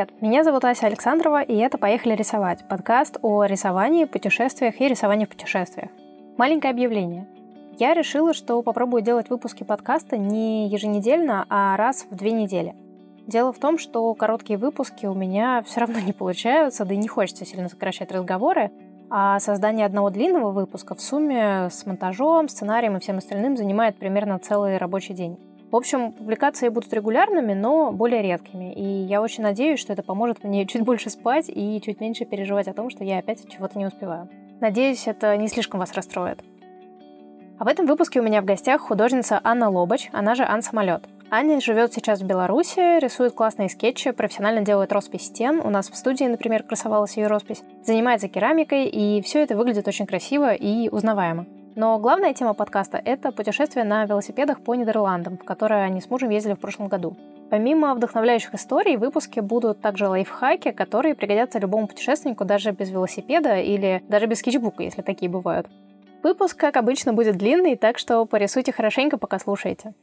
[0.00, 5.26] Привет, меня зовут Ася Александрова, и это «Поехали рисовать»— подкаст о рисовании, путешествиях и рисовании
[5.26, 5.90] в путешествиях.
[6.38, 7.28] Маленькое объявление.
[7.78, 12.74] Я решила, что попробую делать выпуски подкаста не еженедельно, а раз в две недели.
[13.26, 17.08] Дело в том, что короткие выпуски у меня все равно не получаются, да и не
[17.08, 18.70] хочется сильно сокращать разговоры,
[19.10, 24.38] а создание одного длинного выпуска в сумме с монтажом, сценарием и всем остальным занимает примерно
[24.38, 25.38] целый рабочий день.
[25.70, 28.72] В общем, публикации будут регулярными, но более редкими.
[28.72, 32.68] И я очень надеюсь, что это поможет мне чуть больше спать и чуть меньше переживать
[32.68, 34.28] о том, что я опять чего-то не успеваю.
[34.60, 36.42] Надеюсь, это не слишком вас расстроит.
[37.58, 41.04] А в этом выпуске у меня в гостях художница Анна Лобач, она же Ан Самолет.
[41.30, 45.60] Аня живет сейчас в Беларуси, рисует классные скетчи, профессионально делает роспись стен.
[45.60, 47.62] У нас в студии, например, красовалась ее роспись.
[47.84, 51.46] Занимается керамикой, и все это выглядит очень красиво и узнаваемо.
[51.80, 56.28] Но главная тема подкаста— это путешествие на велосипедах по Нидерландам, в которое они с мужем
[56.28, 57.16] ездили в прошлом году.
[57.48, 63.60] Помимо вдохновляющих историй, в выпуске будут также лайфхаки, которые пригодятся любому путешественнику даже без велосипеда
[63.60, 65.68] или даже без скетчбука, если такие бывают.
[66.22, 69.94] Выпуск, как обычно, будет длинный, так что порисуйте хорошенько, пока слушаете.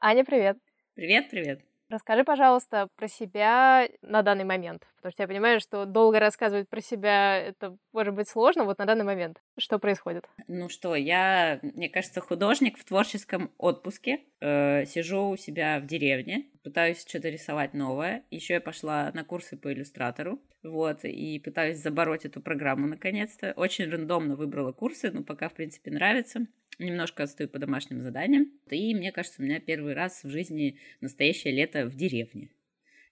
[0.00, 0.56] Аня, привет.
[0.94, 1.67] Привет, привет.
[1.90, 6.82] Расскажи, пожалуйста, про себя на данный момент, потому что я понимаю, что долго рассказывать про
[6.82, 8.64] себя это может быть сложно.
[8.64, 10.28] Вот на данный момент что происходит?
[10.48, 14.20] Ну что, я, мне кажется, художник в творческом отпуске.
[14.40, 18.22] Э, сижу у себя в деревне, пытаюсь что-то рисовать новое.
[18.30, 23.54] Еще я пошла на курсы по иллюстратору, вот, и пытаюсь забороть эту программу наконец-то.
[23.56, 26.46] Очень рандомно выбрала курсы, но пока, в принципе, нравится
[26.78, 28.52] немножко отстаю по домашним заданиям.
[28.70, 32.50] И мне кажется, у меня первый раз в жизни настоящее лето в деревне.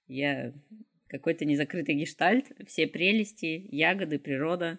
[0.09, 0.53] Я
[1.09, 4.79] какой-то незакрытый гештальт, все прелести, ягоды, природа,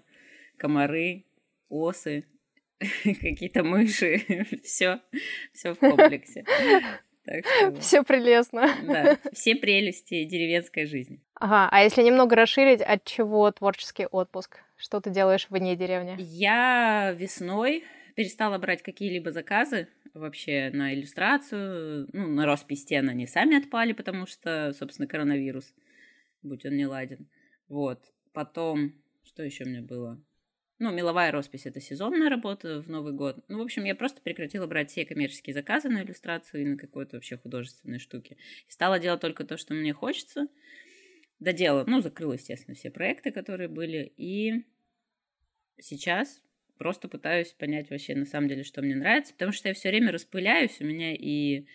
[0.57, 1.25] комары,
[1.69, 2.25] осы,
[2.79, 5.01] какие-то мыши, все,
[5.53, 6.45] все в комплексе.
[7.27, 8.73] Что, все прелестно.
[8.83, 11.21] Да, все прелести деревенской жизни.
[11.35, 14.59] Ага, а если немного расширить, от чего творческий отпуск?
[14.77, 16.15] Что ты делаешь вне деревни?
[16.19, 17.83] Я весной
[18.17, 22.09] перестала брать какие-либо заказы вообще на иллюстрацию.
[22.13, 25.71] Ну, на роспись стен они сами отпали, потому что, собственно, коронавирус,
[26.41, 27.29] будь он не ладен.
[27.67, 28.11] Вот.
[28.33, 30.19] Потом, что еще у меня было?
[30.79, 33.45] Ну, меловая роспись— это сезонная работа в Новый год.
[33.49, 37.17] Ну, в общем, я просто прекратила брать все коммерческие заказы на иллюстрацию и на какой-то
[37.17, 38.37] вообще художественной штуки.
[38.67, 40.47] И стала делать только то, что мне хочется.
[41.39, 44.11] Доделала, ну, закрыла, естественно, все проекты, которые были.
[44.17, 44.65] И
[45.79, 46.41] сейчас
[46.77, 50.11] просто пытаюсь понять вообще на самом деле, что мне нравится, потому что я все время
[50.11, 51.65] распыляюсь, у меня и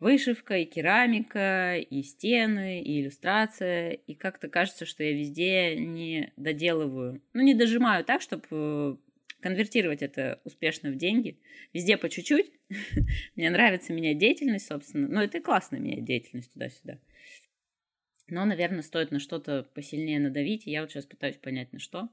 [0.00, 7.22] вышивка, и керамика, и стены, и иллюстрация, и как-то кажется, что я везде не доделываю,
[7.34, 8.96] ну, не дожимаю так, чтобы э,
[9.40, 11.38] конвертировать это успешно в деньги.
[11.72, 12.50] Везде по чуть-чуть.
[13.36, 15.06] Мне нравится менять деятельность, собственно.
[15.08, 16.98] Но это и классно менять деятельность туда-сюда.
[18.28, 22.08] Но, наверное, стоит на что-то посильнее надавить, и я вот сейчас пытаюсь понять, на что.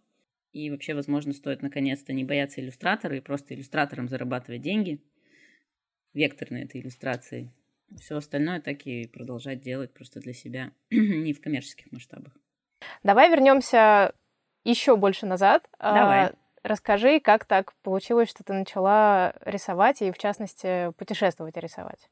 [0.57, 4.99] И вообще, возможно, стоит наконец-то не бояться иллюстратора и просто иллюстратором зарабатывать деньги,
[6.15, 7.53] векторной этой иллюстрации.
[7.95, 12.35] Все остальное так и продолжать делать просто для себя, не в коммерческих масштабах.
[13.03, 14.15] Давай вернемся
[14.63, 15.69] еще больше назад.
[15.77, 16.31] А, Давай.
[16.63, 22.09] Расскажи, как так получилось, что ты начала рисовать и, в частности, путешествовать и рисовать?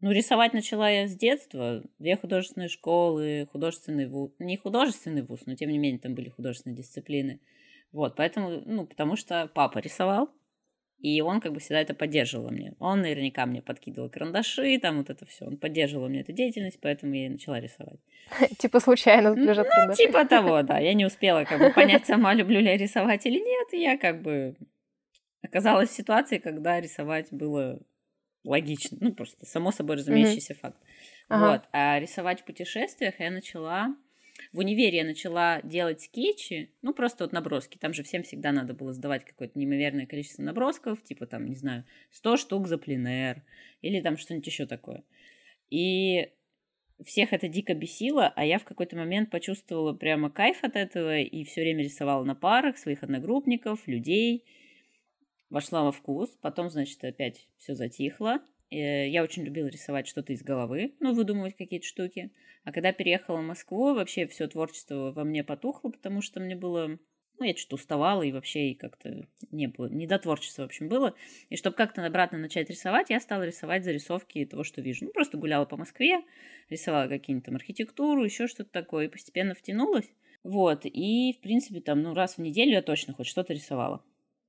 [0.00, 1.82] Ну, рисовать начала я с детства.
[1.98, 4.32] Две художественные школы, художественный вуз.
[4.38, 7.40] Не художественный вуз, но тем не менее там были художественные дисциплины.
[7.92, 10.30] Вот, поэтому, ну, потому что папа рисовал,
[11.00, 12.74] и он как бы всегда это поддерживал мне.
[12.78, 15.46] Он наверняка мне подкидывал карандаши, там вот это все.
[15.46, 18.00] Он поддерживал мне эту деятельность, поэтому я и начала рисовать.
[18.58, 20.02] Типа случайно лежат ну, карандаши.
[20.06, 20.78] Типа того, да.
[20.78, 23.72] Я не успела как бы понять сама, люблю ли я рисовать или нет.
[23.72, 24.56] И я как бы
[25.42, 27.80] оказалась в ситуации, когда рисовать было
[28.44, 30.60] логично, ну просто само собой разумеющийся mm-hmm.
[30.60, 30.78] факт.
[31.28, 31.52] Ага.
[31.52, 31.62] Вот.
[31.72, 33.96] А рисовать в путешествиях я начала
[34.52, 37.78] в универе я начала делать скетчи, ну, просто вот наброски.
[37.78, 41.84] Там же всем всегда надо было сдавать какое-то неимоверное количество набросков, типа там, не знаю,
[42.10, 43.42] 100 штук за пленэр
[43.82, 45.04] или там что-нибудь еще такое.
[45.68, 46.30] И
[47.04, 51.44] всех это дико бесило, а я в какой-то момент почувствовала прямо кайф от этого и
[51.44, 54.44] все время рисовала на парах своих одногруппников, людей–
[55.50, 58.40] вошла во вкус, потом, значит, опять все затихло.
[58.70, 62.30] Э, я очень любила рисовать что-то из головы, ну, выдумывать какие-то штуки.
[62.64, 66.98] А когда переехала в Москву, вообще все творчество во мне потухло, потому что мне было...
[67.38, 70.90] Ну, я что-то уставала, и вообще и как-то не было, не до творчества, в общем,
[70.90, 71.14] было.
[71.48, 75.06] И чтобы как-то обратно начать рисовать, я стала рисовать зарисовки того, что вижу.
[75.06, 76.20] Ну, просто гуляла по Москве,
[76.68, 80.10] рисовала какие-нибудь там архитектуру, еще что-то такое, и постепенно втянулась.
[80.42, 84.04] Вот, и, в принципе, там, ну, раз в неделю я точно хоть что-то рисовала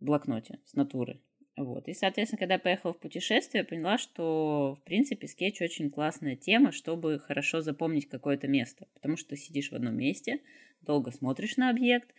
[0.06, 1.21] блокноте с натуры.
[1.57, 1.88] Вот.
[1.88, 6.71] И, соответственно, когда я поехала в путешествие, поняла, что, в принципе, скетч очень классная тема,
[6.71, 8.88] чтобы хорошо запомнить какое-то место.
[8.94, 10.42] Потому что ты сидишь в одном месте,
[10.81, 12.13] долго смотришь на объект,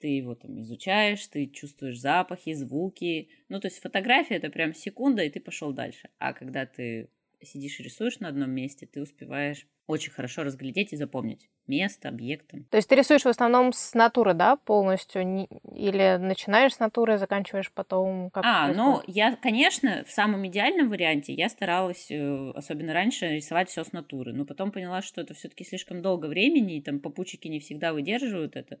[0.00, 3.28] ты его там изучаешь, ты чувствуешь запахи, звуки.
[3.48, 6.08] Ну, то есть фотография это прям секунда, и ты пошел дальше.
[6.18, 7.10] А когда ты
[7.42, 12.66] сидишь и рисуешь на одном месте, ты успеваешь очень хорошо разглядеть и запомнить место, объекты.
[12.70, 15.22] То есть ты рисуешь в основном с натуры, да, полностью?
[15.74, 18.30] Или начинаешь с натуры, заканчиваешь потом?
[18.30, 23.70] Как а, ну, я, конечно, в самом идеальном варианте я старалась, э, особенно раньше, рисовать
[23.70, 24.32] все с натуры.
[24.34, 28.56] Но потом поняла, что это все-таки слишком долго времени, и там попутчики не всегда выдерживают
[28.56, 28.78] это.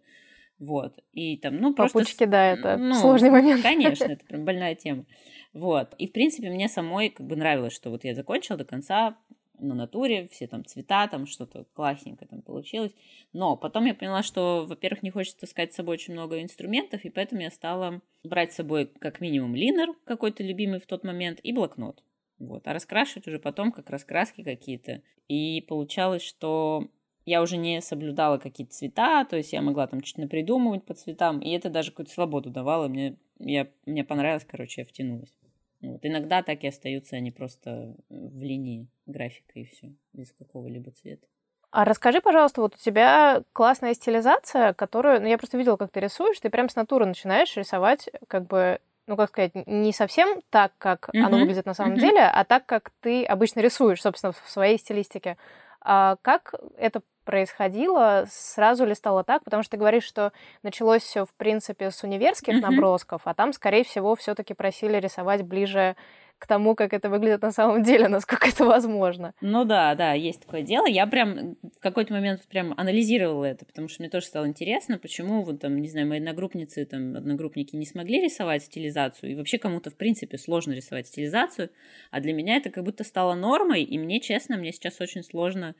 [0.58, 0.98] Вот.
[1.12, 1.98] И там, ну, просто...
[1.98, 3.62] Попутчики, да, это ну, сложный момент.
[3.62, 5.06] Конечно, это прям больная тема.
[5.52, 5.94] Вот.
[5.98, 9.16] И, в принципе, мне самой как бы нравилось, что вот я закончила до конца
[9.60, 12.92] на натуре, все там цвета, там что-то классненько там получилось.
[13.32, 17.10] Но потом я поняла, что, во-первых, не хочется таскать с собой очень много инструментов, и
[17.10, 21.52] поэтому я стала брать с собой как минимум линер какой-то любимый в тот момент и
[21.52, 22.02] блокнот.
[22.38, 22.66] Вот.
[22.66, 25.02] А раскрашивать уже потом как раскраски какие-то.
[25.26, 26.88] И получалось, что
[27.28, 31.40] я уже не соблюдала какие-то цвета, то есть я могла там чуть напридумывать по цветам,
[31.40, 32.88] и это даже какую-то свободу давало.
[32.88, 35.34] Мне, я, мне понравилось, короче, я втянулась.
[35.80, 36.00] Вот.
[36.02, 41.26] Иногда так и остаются они просто в линии графика и все, без какого-либо цвета.
[41.70, 46.00] А расскажи, пожалуйста, вот у тебя классная стилизация, которую, ну, я просто видела, как ты
[46.00, 50.72] рисуешь, ты прям с натуры начинаешь рисовать, как бы, ну, как сказать, не совсем так,
[50.78, 51.20] как mm-hmm.
[51.20, 52.00] оно выглядит на самом mm-hmm.
[52.00, 55.36] деле, а так, как ты обычно рисуешь, собственно, в своей стилистике.
[55.80, 59.44] А как это происходило, сразу ли стало так?
[59.44, 60.32] Потому что ты говоришь, что
[60.62, 62.70] началось все, в принципе, с универских mm-hmm.
[62.70, 65.94] набросков, а там, скорее всего, все-таки просили рисовать ближе
[66.38, 69.34] к тому, как это выглядит на самом деле, насколько это возможно.
[69.42, 70.86] Ну да, да, есть такое дело.
[70.86, 75.42] Я прям в какой-то момент прям анализировала это, потому что мне тоже стало интересно, почему
[75.42, 79.90] вот там, не знаю, мои одногруппницы, там, одногруппники не смогли рисовать стилизацию, и вообще кому-то,
[79.90, 81.68] в принципе, сложно рисовать стилизацию,
[82.10, 85.74] а для меня это как будто стало нормой, и мне, честно, мне сейчас очень сложно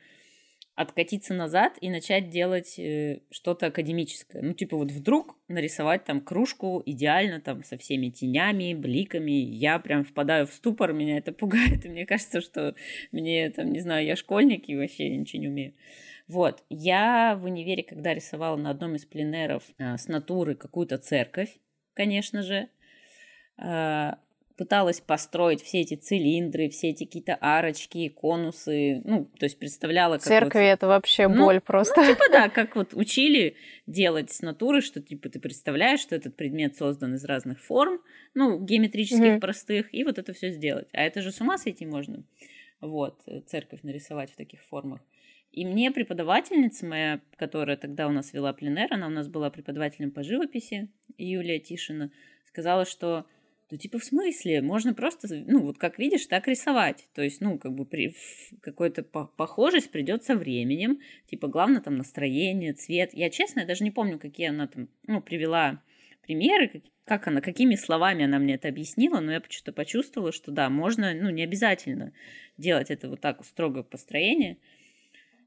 [0.79, 4.41] откатиться назад и начать делать э, что-то академическое.
[4.41, 9.31] Ну, типа вот вдруг нарисовать там кружку идеально там со всеми тенями, бликами.
[9.31, 11.85] Я прям впадаю в ступор, меня это пугает.
[11.85, 12.75] И мне кажется, что
[13.11, 15.73] мне там, не знаю, я школьник и вообще ничего не умею.
[16.29, 21.57] Вот, я в универе, когда рисовала на одном из пленеров э, с натуры какую-то церковь,
[21.93, 22.69] конечно же,
[23.57, 24.11] э,
[24.59, 30.15] пыталась построить все эти цилиндры, все эти какие-то арочки, конусы, ну, то есть представляла...
[30.15, 30.65] Как Церкви вот...
[30.65, 32.01] это вообще ну, боль ну, просто.
[32.01, 33.55] Ну, типа да, как вот учили
[33.87, 38.01] делать с натуры, что типа ты представляешь, что этот предмет создан из разных форм,
[38.33, 39.39] ну, геометрических mm-hmm.
[39.39, 40.89] простых, и вот это все сделать.
[40.91, 42.25] А это же с ума сойти можно,
[42.81, 44.99] вот, церковь нарисовать в таких формах.
[45.53, 50.11] И мне преподавательница моя, которая тогда у нас вела пленер, она у нас была преподавателем
[50.11, 52.11] по живописи, Юлия Тишина,
[52.45, 53.25] сказала, что
[53.71, 54.61] ну, типа, в смысле?
[54.61, 57.07] Можно просто, ну, вот как видишь, так рисовать.
[57.13, 58.15] То есть, ну, как бы при,
[58.61, 60.99] какой-то по похожесть придет со временем.
[61.27, 63.11] Типа, главное там настроение, цвет.
[63.13, 65.83] Я, честно, я даже не помню, какие она там, ну, привела
[66.23, 70.69] примеры, как она, какими словами она мне это объяснила, но я почему-то почувствовала, что да,
[70.69, 72.13] можно, ну, не обязательно
[72.57, 74.57] делать это вот так строго построение.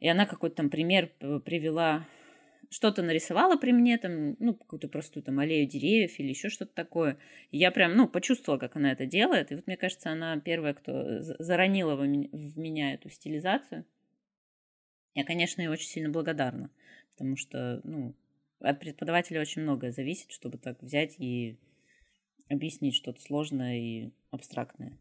[0.01, 1.09] И она какой-то там пример
[1.45, 2.07] привела
[2.73, 7.19] что-то нарисовала при мне, там, ну, какую-то простую там аллею деревьев или еще что-то такое.
[7.51, 9.53] И я прям, ну, почувствовала, как она это делает.
[9.53, 13.85] И вот мне кажется, она первая, кто заронила в меня эту стилизацию.
[15.15, 16.71] Я, конечно, ей очень сильно благодарна,
[17.11, 18.17] потому что, ну,
[18.61, 21.59] от преподавателя очень многое зависит, чтобы так взять и
[22.49, 24.99] объяснить что-то сложное и абстрактное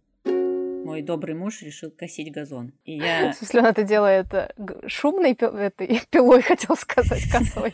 [0.84, 2.74] мой добрый муж решил косить газон.
[2.84, 3.32] И я...
[3.32, 4.54] В смысле, он это делает э,
[4.88, 7.72] шумной этой пилой, хотел сказать, косой.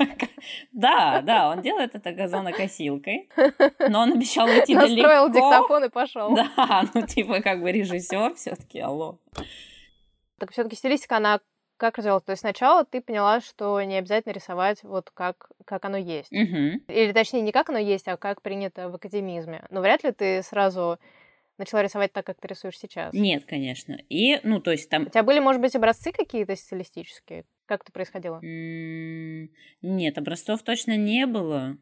[0.71, 3.29] Да, да, он делает это газонокосилкой,
[3.89, 5.01] но он обещал уйти далеко.
[5.01, 6.35] Настроил диктофон и пошел.
[6.35, 9.19] Да, ну типа как бы режиссер все-таки, алло.
[10.39, 11.39] Так все-таки стилистика, она
[11.77, 12.23] как развивалась?
[12.23, 16.31] То есть сначала ты поняла, что не обязательно рисовать вот как, как оно есть.
[16.31, 16.91] Угу.
[16.91, 19.63] Или точнее, не как оно есть, а как принято в академизме.
[19.69, 20.97] Но вряд ли ты сразу
[21.57, 23.13] начала рисовать так, как ты рисуешь сейчас?
[23.13, 23.97] Нет, конечно.
[24.09, 25.03] И, ну, то есть там...
[25.03, 27.45] У тебя были, может быть, образцы какие-то стилистические?
[27.65, 28.39] Как это происходило?
[28.41, 31.77] Нет, образцов точно не было.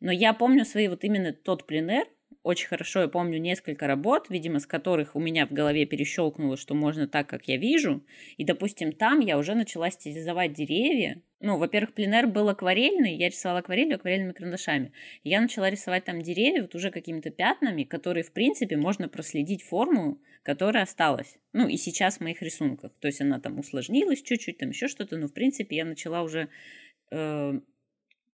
[0.00, 2.06] Но я помню свои вот именно тот пленер,
[2.42, 6.74] очень хорошо я помню несколько работ, видимо, с которых у меня в голове перещелкнуло, что
[6.74, 8.04] можно так, как я вижу.
[8.36, 11.22] И, допустим, там я уже начала стилизовать деревья.
[11.40, 14.92] Ну, во-первых, пленер был акварельный, я рисовала акварелью акварельными карандашами.
[15.22, 20.20] Я начала рисовать там деревья вот уже какими-то пятнами, которые, в принципе, можно проследить форму,
[20.42, 21.38] которая осталась.
[21.52, 22.92] Ну, и сейчас в моих рисунках.
[23.00, 26.48] То есть она там усложнилась чуть-чуть, там еще что-то, но, в принципе, я начала уже
[27.12, 27.60] э,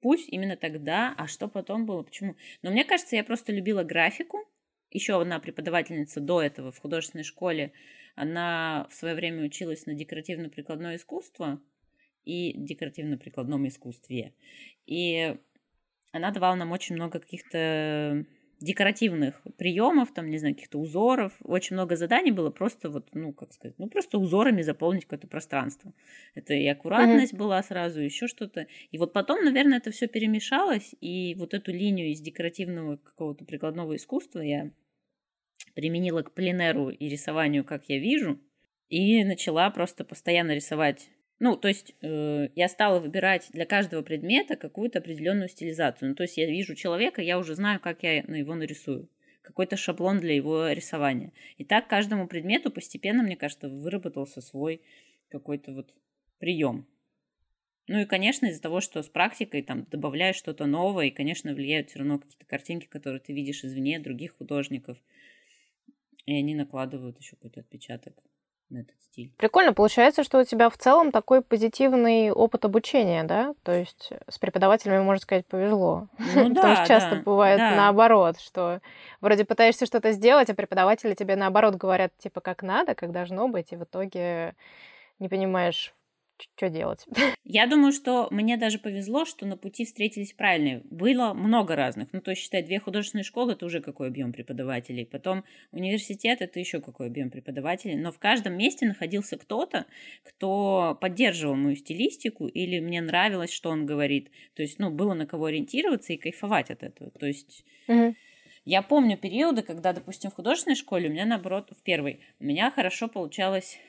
[0.02, 2.36] путь именно тогда, а что потом было, почему.
[2.60, 4.46] Но мне кажется, я просто любила графику,
[4.90, 7.72] еще одна преподавательница до этого в художественной школе,
[8.14, 11.62] она в свое время училась на декоративно-прикладное искусство
[12.24, 14.34] и декоративно-прикладном искусстве.
[14.86, 15.34] И
[16.12, 18.26] она давала нам очень много каких-то
[18.62, 21.32] декоративных приемов, там, не знаю, каких-то узоров.
[21.42, 25.92] Очень много заданий было просто вот, ну, как сказать, ну, просто узорами заполнить какое-то пространство.
[26.34, 27.38] Это и аккуратность mm-hmm.
[27.38, 28.66] была сразу, еще что-то.
[28.90, 33.96] И вот потом, наверное, это все перемешалось, и вот эту линию из декоративного какого-то прикладного
[33.96, 34.70] искусства я
[35.74, 38.40] применила к пленеру и рисованию, как я вижу,
[38.88, 41.08] и начала просто постоянно рисовать
[41.42, 46.10] ну, то есть э, я стала выбирать для каждого предмета какую-то определенную стилизацию.
[46.10, 49.08] Ну, то есть я вижу человека, я уже знаю, как я на его нарисую.
[49.42, 51.32] Какой-то шаблон для его рисования.
[51.56, 54.82] И так каждому предмету постепенно, мне кажется, выработался свой
[55.30, 55.92] какой-то вот
[56.38, 56.86] прием.
[57.88, 61.90] Ну и, конечно, из-за того, что с практикой там добавляешь что-то новое, и, конечно, влияют
[61.90, 64.96] все равно какие-то картинки, которые ты видишь извне других художников,
[66.24, 68.14] и они накладывают еще какой-то отпечаток
[68.72, 69.32] на этот стиль.
[69.36, 69.72] Прикольно.
[69.72, 73.54] Получается, что у тебя в целом такой позитивный опыт обучения, да?
[73.62, 76.08] То есть с преподавателями, можно сказать, повезло.
[76.34, 77.76] Ну, да, Потому что часто да, бывает да.
[77.76, 78.80] наоборот, что
[79.20, 83.72] вроде пытаешься что-то сделать, а преподаватели тебе наоборот говорят, типа, как надо, как должно быть,
[83.72, 84.54] и в итоге
[85.18, 85.92] не понимаешь,
[86.56, 87.06] что делать.
[87.44, 90.82] Я думаю, что мне даже повезло, что на пути встретились правильные.
[90.84, 92.08] Было много разных.
[92.12, 95.06] Ну, то есть, считай, две художественные школы– это уже какой объем преподавателей.
[95.06, 97.96] Потом университет– это еще какой объем преподавателей.
[97.96, 99.86] Но в каждом месте находился кто-то,
[100.22, 104.30] кто поддерживал мою стилистику или мне нравилось, что он говорит.
[104.54, 107.10] То есть, ну, было на кого ориентироваться и кайфовать от этого.
[107.10, 107.64] То есть...
[107.88, 108.14] Угу.
[108.64, 112.70] Я помню периоды, когда, допустим, в художественной школе у меня, наоборот, в первой, у меня
[112.70, 113.80] хорошо получалось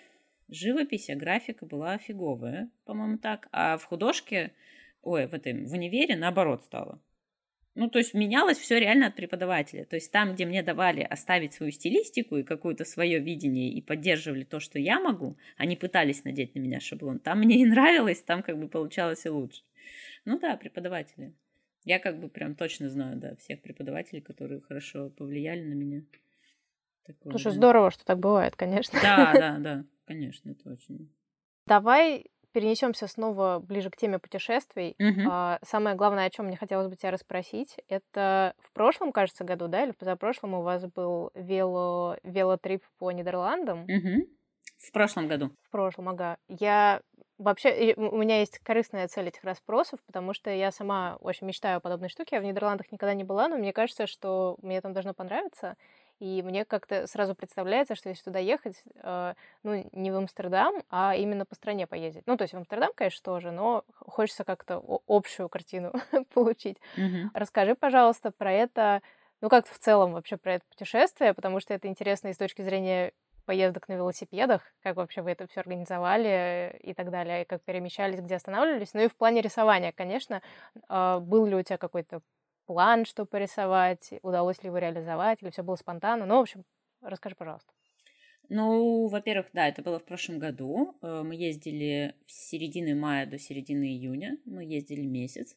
[0.54, 3.48] живопись, а графика была фиговая, по-моему, так.
[3.52, 4.54] А в художке,
[5.02, 7.02] ой, в этом, в универе наоборот стало.
[7.76, 9.86] Ну, то есть менялось все реально от преподавателя.
[9.86, 14.44] То есть там, где мне давали оставить свою стилистику и какое-то свое видение и поддерживали
[14.44, 17.20] то, что я могу, они пытались надеть на меня шаблон.
[17.20, 19.64] Там мне и нравилось, там как бы получалось и лучше.
[20.26, 21.34] Ну да, преподаватели.
[21.84, 26.04] Я как бы прям точно знаю, да, всех преподавателей, которые хорошо повлияли на меня.
[27.06, 27.58] Такое, Слушай, да.
[27.58, 28.98] здорово, что так бывает, конечно.
[29.02, 29.86] Да, да, да.
[30.06, 31.14] Конечно, это очень...
[31.66, 34.96] Давай перенесемся снова ближе к теме путешествий.
[35.00, 35.30] Угу.
[35.30, 39.68] А, самое главное, о чем мне хотелось бы тебя расспросить, это в прошлом, кажется, году,
[39.68, 43.84] да, или позапрошлом у вас был вело велотрип по Нидерландам.
[43.84, 44.28] Угу.
[44.78, 45.52] В прошлом году.
[45.64, 46.38] В прошлом, ага.
[46.48, 47.02] Я
[47.38, 51.80] вообще, у меня есть корыстная цель этих расспросов, потому что я сама очень мечтаю о
[51.80, 52.36] подобной штуке.
[52.36, 55.76] Я в Нидерландах никогда не была, но мне кажется, что мне там должно понравиться.
[56.20, 61.15] И мне как-то сразу представляется, что если туда ехать, э, ну, не в Амстердам, а
[61.15, 62.24] именно по стране поездить.
[62.25, 65.93] Ну, то есть в Амстердам, конечно, тоже, но хочется как-то общую картину
[66.34, 66.77] получить.
[66.98, 67.29] Mm-hmm.
[67.34, 69.01] Расскажи, пожалуйста, про это,
[69.41, 72.62] ну, как в целом вообще про это путешествие, потому что это интересно и с точки
[72.62, 73.12] зрения
[73.46, 78.22] поездок на велосипедах, как вообще вы это все организовали и так далее, и как перемещались,
[78.22, 78.93] где останавливались.
[78.93, 80.41] Ну и в плане рисования, конечно,
[80.89, 82.22] э, был ли у тебя какой-то
[82.65, 86.25] план, что порисовать, удалось ли его реализовать, или все было спонтанно.
[86.25, 86.63] Ну, в общем,
[87.01, 87.72] расскажи, пожалуйста.
[88.50, 90.96] Ну, во-первых, да, это было в прошлом году.
[91.01, 94.38] Э, мы ездили с середины мая до середины июня.
[94.46, 95.55] Мы ездили месяц.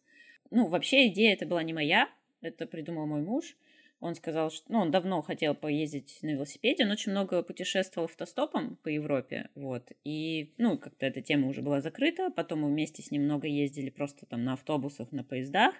[0.50, 2.08] Ну, вообще идея это была не моя,
[2.40, 3.56] это придумал мой муж.
[4.00, 8.76] Он сказал, что ну, он давно хотел поездить на велосипеде, он очень много путешествовал автостопом
[8.82, 13.10] по Европе, вот, и, ну, как-то эта тема уже была закрыта, потом мы вместе с
[13.10, 15.74] ним много ездили просто там на автобусах, на поездах,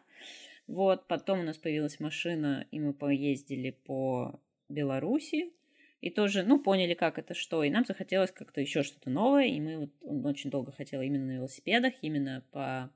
[0.67, 5.53] вот, потом у нас появилась машина, и мы поездили по Беларуси,
[6.01, 9.61] и тоже, ну, поняли, как это что, и нам захотелось как-то еще что-то новое, и
[9.61, 12.91] мы вот, он очень долго хотел именно на велосипедах, именно по,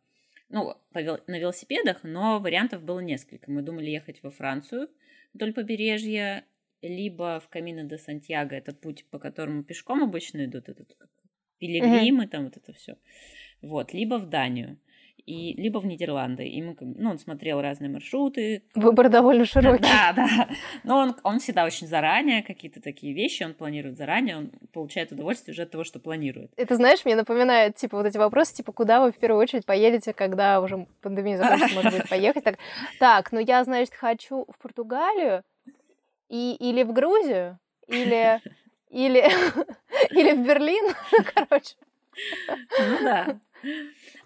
[0.48, 3.50] ну, по, на велосипедах, но вариантов было несколько.
[3.50, 4.90] Мы думали ехать во Францию
[5.32, 6.44] вдоль побережья,
[6.82, 10.96] либо в Камино де Сантьяго, это путь, по которому пешком обычно идут, этот
[11.58, 12.28] пилигримы, mm-hmm.
[12.28, 12.96] там вот это все,
[13.62, 14.78] вот, либо в Данию
[15.26, 16.46] и либо в Нидерланды.
[16.46, 18.62] И мы, ну, он смотрел разные маршруты.
[18.74, 19.82] Выбор довольно широкий.
[19.82, 20.48] Да, да.
[20.84, 25.52] Но он, он всегда очень заранее, какие-то такие вещи он планирует заранее, он получает удовольствие
[25.52, 26.52] уже от того, что планирует.
[26.56, 30.12] Это, знаешь, мне напоминает, типа, вот эти вопросы, типа, куда вы в первую очередь поедете,
[30.12, 32.44] когда уже пандемия закончится, может быть, поехать.
[32.44, 32.58] Так,
[32.98, 35.42] так, ну я, значит, хочу в Португалию
[36.28, 38.40] и, или в Грузию, или,
[38.88, 39.18] или,
[40.10, 40.94] или в Берлин,
[41.34, 41.74] короче.
[42.78, 43.40] Ну да.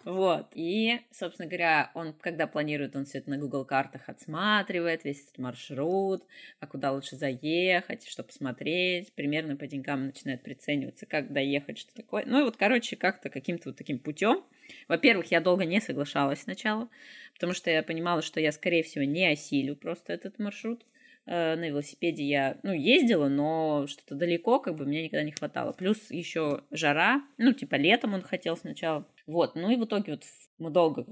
[0.04, 0.48] Вот.
[0.54, 5.38] И, собственно говоря, он, когда планирует, он все это на Google картах отсматривает, весь этот
[5.38, 6.24] маршрут,
[6.60, 12.24] а куда лучше заехать, что посмотреть, примерно по деньгам начинает прицениваться, как доехать, что такое.
[12.26, 14.44] Ну и вот, короче, как-то каким-то вот таким путем.
[14.88, 16.88] Во-первых, я долго не соглашалась сначала,
[17.34, 20.84] потому что я понимала, что я, скорее всего, не осилю просто этот маршрут.
[21.26, 25.72] Э, на велосипеде я, ну, ездила, но что-то далеко, как бы, мне никогда не хватало.
[25.72, 29.06] Плюс еще жара, ну, типа, летом он хотел сначала.
[29.26, 30.24] Вот, ну и в итоге вот
[30.58, 31.06] мы долго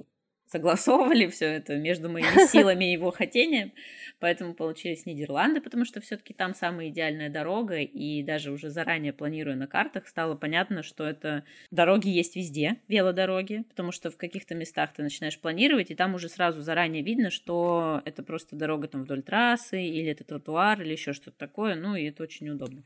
[0.52, 3.72] согласовывали все это между моими силами и его хотением,
[4.20, 9.56] поэтому получились Нидерланды, потому что все-таки там самая идеальная дорога, и даже уже заранее планируя
[9.56, 14.92] на картах, стало понятно, что это дороги есть везде, велодороги, потому что в каких-то местах
[14.92, 19.22] ты начинаешь планировать, и там уже сразу заранее видно, что это просто дорога там вдоль
[19.22, 22.84] трассы, или это тротуар, или еще что-то такое, ну и это очень удобно.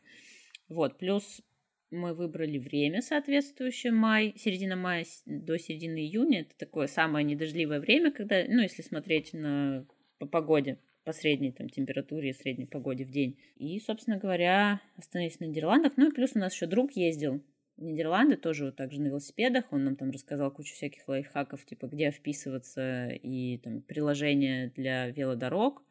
[0.69, 1.43] Вот, плюс
[1.91, 6.41] мы выбрали время соответствующее, май, середина мая до середины июня.
[6.41, 9.87] Это такое самое недождливое время, когда, ну, если смотреть на,
[10.19, 13.39] по погоде, по средней там, температуре средней погоде в день.
[13.57, 15.93] И, собственно говоря, остановились на Нидерландах.
[15.97, 17.43] Ну и плюс у нас еще друг ездил
[17.77, 19.67] в Нидерланды, тоже вот так же на велосипедах.
[19.71, 25.85] Он нам там рассказал кучу всяких лайфхаков, типа где вписываться и там приложения для велодорог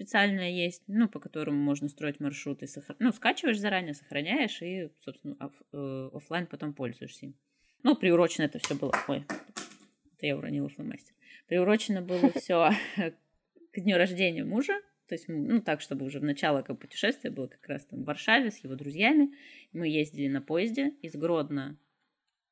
[0.00, 2.66] специальная есть, ну, по которому можно строить маршруты.
[2.66, 2.96] Сохр...
[3.00, 5.52] Ну, скачиваешь заранее, сохраняешь и, собственно, оф...
[5.74, 7.34] э, офлайн потом пользуешься им.
[7.82, 8.94] Ну, приурочено это все было.
[9.08, 9.26] Ой,
[10.16, 11.14] это я уронила фломастер.
[11.48, 14.80] Приурочено было все к дню рождения мужа.
[15.06, 18.06] То есть, ну, так, чтобы уже в начало как путешествия было как раз там в
[18.06, 19.34] Варшаве с его друзьями.
[19.72, 21.78] Мы ездили на поезде из Гродно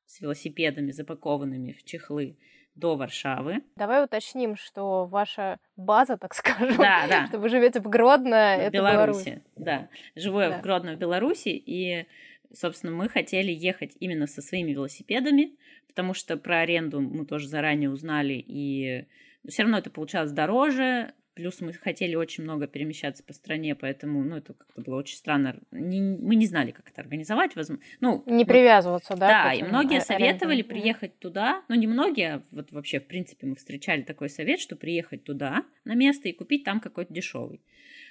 [0.05, 2.37] с велосипедами, запакованными в чехлы
[2.79, 3.61] до Варшавы.
[3.75, 7.27] Давай уточним, что ваша база, так скажем, да, да.
[7.27, 9.25] что вы живете в Гродно, в это Беларуси.
[9.25, 9.43] Беларусь.
[9.55, 10.57] Да, живу я Да.
[10.59, 12.05] в Гродно в Беларуси, и,
[12.53, 15.55] собственно, мы хотели ехать именно со своими велосипедами,
[15.87, 19.05] потому что про аренду мы тоже заранее узнали, и
[19.47, 24.35] все равно это получалось дороже, Плюс мы хотели очень много перемещаться по стране, поэтому, ну,
[24.35, 25.57] это как-то было очень странно.
[25.71, 27.53] Не- мы не знали, как это организовать.
[27.55, 29.45] возм- Ну, Не мы- привязываться, да?
[29.45, 33.47] да, и многие а- советовали приехать туда, ну не многие, а вот вообще в принципе
[33.47, 37.61] мы встречали такой совет, что приехать туда на место и купить там какой-то дешевый.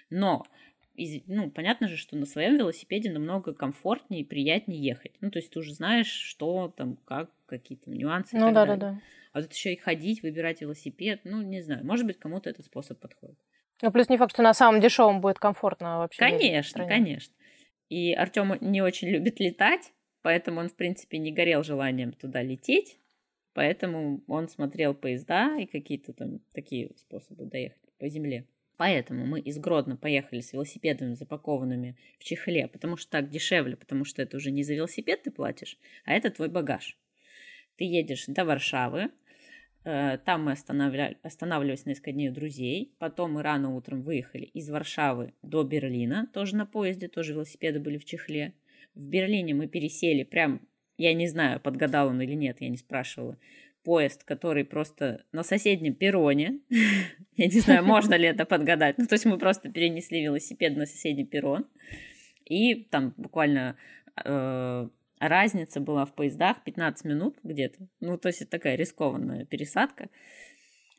[0.08, 0.46] Но
[1.26, 5.14] ну, понятно же, что на своем велосипеде намного комфортнее и приятнее ехать.
[5.20, 8.36] Ну, то есть ты уже знаешь, что там, как, какие то нюансы.
[8.36, 8.78] Ну да, да, далее.
[8.78, 9.00] да.
[9.32, 12.98] А тут еще и ходить, выбирать велосипед, ну, не знаю, может быть, кому-то этот способ
[12.98, 13.38] подходит.
[13.82, 16.18] Ну, плюс не факт, что на самом дешевом будет комфортно вообще.
[16.18, 17.34] Конечно, конечно.
[17.88, 22.98] И Артем не очень любит летать, поэтому он, в принципе, не горел желанием туда лететь.
[23.54, 28.46] Поэтому он смотрел поезда и какие-то там такие способы доехать по земле.
[28.78, 34.04] Поэтому мы из Гродно поехали с велосипедами, запакованными в чехле, потому что так дешевле, потому
[34.04, 36.96] что это уже не за велосипед ты платишь, а это твой багаж.
[37.76, 39.10] Ты едешь до Варшавы,
[39.84, 44.44] э, там мы останавливали, останавливались на несколько дней у друзей, потом мы рано утром выехали
[44.44, 48.54] из Варшавы до Берлина, тоже на поезде, тоже велосипеды были в чехле.
[48.94, 50.60] В Берлине мы пересели прям,
[50.98, 53.38] я не знаю, подгадал он или нет, я не спрашивала,
[53.84, 56.60] поезд, который просто на соседнем перроне.
[57.36, 58.98] Я не знаю, можно ли это подгадать.
[58.98, 61.66] Ну, то есть мы просто перенесли велосипед на соседний перрон.
[62.44, 63.76] И там буквально
[64.24, 64.88] э,
[65.18, 67.88] разница была в поездах 15 минут где-то.
[68.00, 70.08] Ну, то есть это такая рискованная пересадка.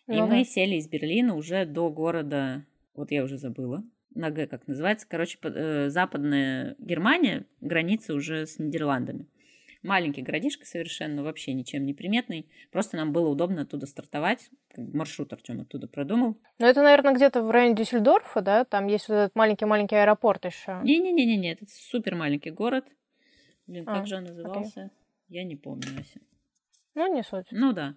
[0.07, 2.65] И Ну мы сели из Берлина уже до города,
[2.95, 3.83] вот я уже забыла,
[4.15, 9.27] на Г как называется, короче, э, западная Германия, граница уже с Нидерландами.
[9.81, 12.49] Маленький городишко совершенно, вообще ничем не приметный.
[12.71, 14.49] Просто нам было удобно оттуда стартовать.
[14.75, 16.37] Маршрут Артем оттуда продумал.
[16.57, 18.65] Ну, это, наверное, где-то в районе Дюссельдорфа, да?
[18.65, 20.79] Там есть вот этот маленький-маленький аэропорт еще.
[20.83, 22.85] Не-не-не-не, это супер маленький город.
[23.67, 24.91] Блин, А, как же он назывался?
[25.29, 26.19] Я не помню, Ася.
[26.95, 27.47] Ну, не суть.
[27.51, 27.95] Ну да.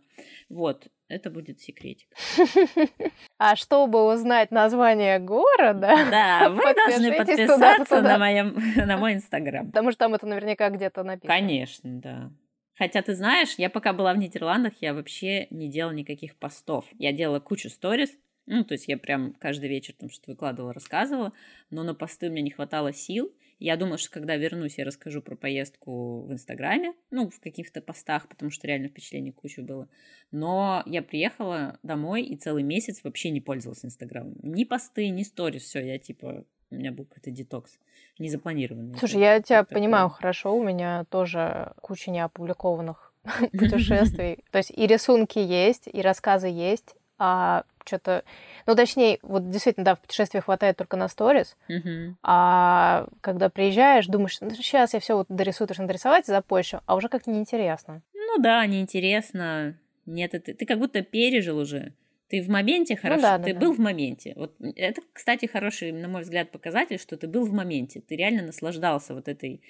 [0.49, 2.09] Вот, это будет секретик.
[3.39, 8.55] А чтобы узнать название города, Да, вы должны подписаться на, моем,
[8.87, 9.67] на мой инстаграм.
[9.67, 11.35] потому что там это наверняка где-то написано.
[11.39, 12.31] Конечно, да.
[12.77, 16.85] Хотя ты знаешь, я пока была в Нидерландах, я вообще не делала никаких постов.
[16.99, 18.11] Я делала кучу сторис,
[18.47, 21.33] ну, то есть я прям каждый вечер там что-то выкладывала, рассказывала,
[21.71, 23.33] но на посты у меня не хватало сил.
[23.63, 28.27] Я думала, что когда вернусь, я расскажу про поездку в Инстаграме, ну, в каких-то постах,
[28.29, 29.89] потому что реально впечатлений куча было.
[30.33, 34.35] Но я приехала домой и целый месяц вообще не пользовалась Инстаграмом.
[34.43, 37.79] Ни посты, ни сторис, все, я типа, у меня был какой-то детокс,
[38.19, 38.99] незапланированный.
[38.99, 39.79] Слушай, я тебя такое.
[39.79, 43.15] понимаю хорошо, у меня тоже куча неопубликованных
[43.53, 44.43] путешествий.
[44.51, 48.25] То есть и рисунки есть, и рассказы есть, а что-то...
[48.67, 52.17] Ну, точнее, вот действительно, да, в путешествии хватает только на сторис, Мгм.
[52.23, 56.95] а когда приезжаешь, думаешь, ну, сейчас я все вот дорисую, то, что нарисовать, запощу, а
[56.97, 58.03] уже как-то неинтересно.
[58.15, 59.79] Ну да, неинтересно.
[60.07, 61.93] Нет, это, ты как будто пережил уже.
[62.29, 63.61] Ты в моменте хорошо, да, да, ты да.
[63.61, 64.33] был в моменте.
[64.37, 68.01] Вот это, кстати, хороший, на мой взгляд, показатель, что ты был в моменте.
[68.01, 69.61] Ты реально наслаждался вот этой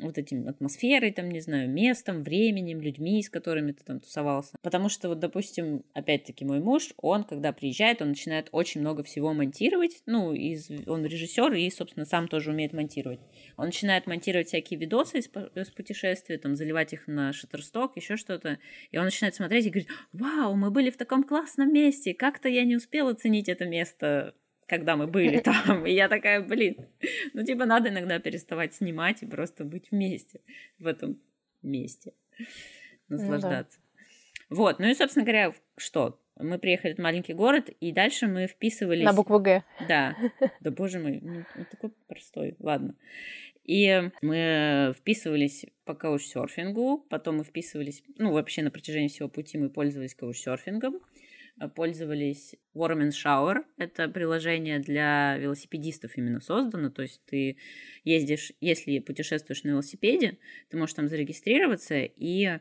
[0.00, 4.56] вот этим атмосферой, там, не знаю, местом, временем, людьми, с которыми ты там тусовался.
[4.62, 9.32] Потому что, вот, допустим, опять-таки мой муж, он, когда приезжает, он начинает очень много всего
[9.32, 10.02] монтировать.
[10.06, 13.20] Ну, из, он режиссер и, собственно, сам тоже умеет монтировать.
[13.56, 18.58] Он начинает монтировать всякие видосы из, из путешествия, там, заливать их на Shutterstock, еще что-то.
[18.90, 22.64] И он начинает смотреть и говорит, вау, мы были в таком классном месте, как-то я
[22.64, 24.34] не успела оценить это место
[24.68, 25.86] когда мы были там.
[25.86, 26.76] И я такая, блин,
[27.32, 30.40] ну типа надо иногда переставать снимать и просто быть вместе
[30.78, 31.20] в этом
[31.62, 32.12] месте.
[33.08, 33.80] Наслаждаться.
[33.80, 34.56] Ну, да.
[34.56, 36.20] Вот, ну и, собственно говоря, что?
[36.40, 39.04] Мы приехали в маленький город, и дальше мы вписывались...
[39.04, 39.64] На букву «Г».
[39.88, 40.16] Да.
[40.60, 42.94] Да, боже мой, ну такой простой, ладно.
[43.64, 49.68] И мы вписывались по каучсерфингу, потом мы вписывались, ну, вообще на протяжении всего пути мы
[49.68, 51.00] пользовались каучсерфингом.
[51.60, 53.64] Э, пользовались Warm and Shower.
[53.76, 56.90] Это приложение для велосипедистов именно создано.
[56.90, 57.56] То есть ты
[58.04, 60.38] ездишь, если путешествуешь на велосипеде,
[60.70, 62.58] ты можешь там зарегистрироваться и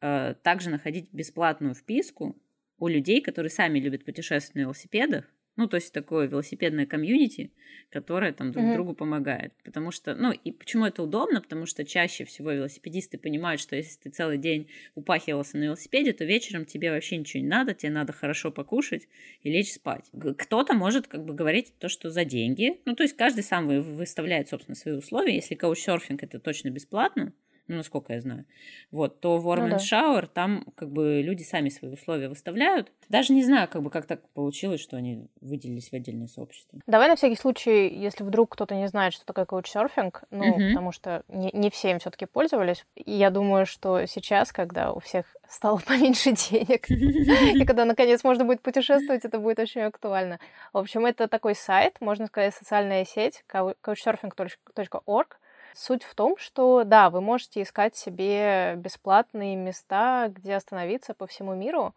[0.00, 2.40] э, также находить бесплатную вписку
[2.78, 5.24] у людей, которые сами любят путешествовать на велосипедах,
[5.56, 7.50] ну, то есть такое велосипедное комьюнити,
[7.90, 8.74] которое там друг mm-hmm.
[8.74, 9.52] другу помогает.
[9.64, 11.40] Потому что, ну, и почему это удобно?
[11.40, 16.24] Потому что чаще всего велосипедисты понимают, что если ты целый день упахивался на велосипеде, то
[16.24, 19.08] вечером тебе вообще ничего не надо, тебе надо хорошо покушать
[19.42, 20.10] и лечь спать.
[20.38, 22.80] Кто-то может как бы говорить то, что за деньги.
[22.84, 25.34] Ну, то есть каждый сам выставляет, собственно, свои условия.
[25.34, 27.32] Если каучсерфинг это точно бесплатно,
[27.68, 28.44] ну, насколько я знаю,
[28.90, 29.76] вот, то в Warm ну, да.
[29.76, 32.92] Shower там как бы люди сами свои условия выставляют.
[33.08, 36.80] Даже не знаю, как бы как так получилось, что они выделились в отдельное сообщество.
[36.86, 40.68] Давай на всякий случай, если вдруг кто-то не знает, что такое коучсерфинг, ну, угу.
[40.68, 42.86] потому что не, не все им все-таки пользовались.
[42.94, 48.44] И я думаю, что сейчас, когда у всех стало поменьше денег, и когда наконец можно
[48.44, 50.38] будет путешествовать, это будет очень актуально.
[50.72, 55.38] В общем, это такой сайт, можно сказать, социальная сеть, couchsurfing.org,
[55.78, 61.54] Суть в том, что да, вы можете искать себе бесплатные места, где остановиться по всему
[61.54, 61.94] миру.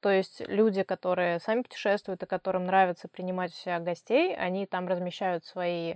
[0.00, 5.46] То есть люди, которые сами путешествуют и которым нравится принимать у гостей, они там размещают
[5.46, 5.94] свои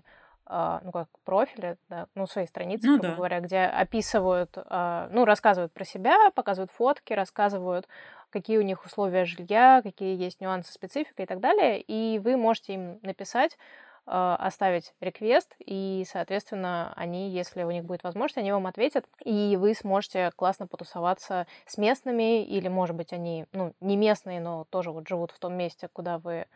[0.48, 3.16] Uh, ну, как профили, да, ну, свои страницы, ну, грубо да.
[3.16, 7.88] говоря, где описывают, uh, ну, рассказывают про себя, показывают фотки, рассказывают,
[8.30, 12.74] какие у них условия жилья, какие есть нюансы, специфика и так далее, и вы можете
[12.74, 13.58] им написать, а,
[14.06, 19.74] оставить реквест, и, соответственно, они, если у них будет возможность, они вам ответят, и вы
[19.74, 25.08] сможете классно потусоваться с местными, или, может быть, они, ну, не местные, но тоже вот
[25.08, 26.46] живут в том месте, куда вы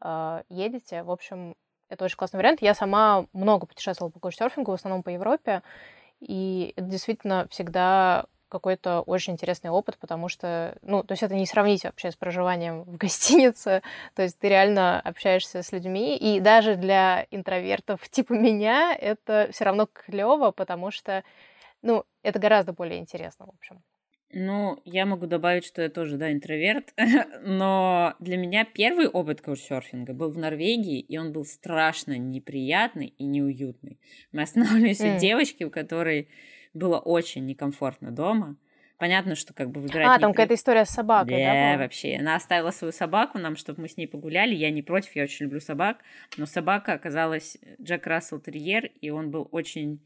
[0.00, 1.04] э, едете.
[1.04, 1.54] В общем,
[1.88, 2.62] это очень классный вариант.
[2.62, 5.62] Я сама много путешествовала по каучсерфингу, в основном по Европе,
[6.20, 11.46] и это действительно всегда какой-то очень интересный опыт, потому что, ну, то есть это не
[11.46, 13.82] сравнить вообще с проживанием в гостинице,
[14.14, 19.64] то есть ты реально общаешься с людьми, и даже для интровертов типа меня это все
[19.64, 21.24] равно клево, потому что,
[21.82, 23.82] ну, это гораздо более интересно, в общем.
[24.30, 26.92] Ну, я могу добавить, что я тоже, да, интроверт,
[27.42, 33.24] но для меня первый опыт каучсерфинга был в Норвегии, и он был страшно неприятный и
[33.24, 33.98] неуютный.
[34.32, 35.16] Мы останавливались mm.
[35.16, 36.28] у девочки, у которой
[36.78, 38.56] было очень некомфортно дома.
[38.98, 40.08] Понятно, что как бы выбирать...
[40.08, 41.76] А, там какая-то история с собакой, да?
[41.76, 42.16] Да, вообще.
[42.18, 44.56] Она оставила свою собаку нам, чтобы мы с ней погуляли.
[44.56, 45.98] Я не против, я очень люблю собак.
[46.36, 50.00] Но собака оказалась Джек Рассел Терьер, и он был очень...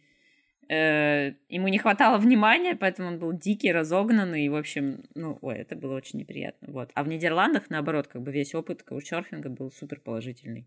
[0.68, 5.56] Э, ему не хватало внимания, поэтому он был дикий, разогнанный, и, в общем, ну, ой,
[5.56, 6.90] это было очень неприятно, вот.
[6.94, 10.66] А в Нидерландах, наоборот, как бы весь опыт каучсерфинга был супер положительный.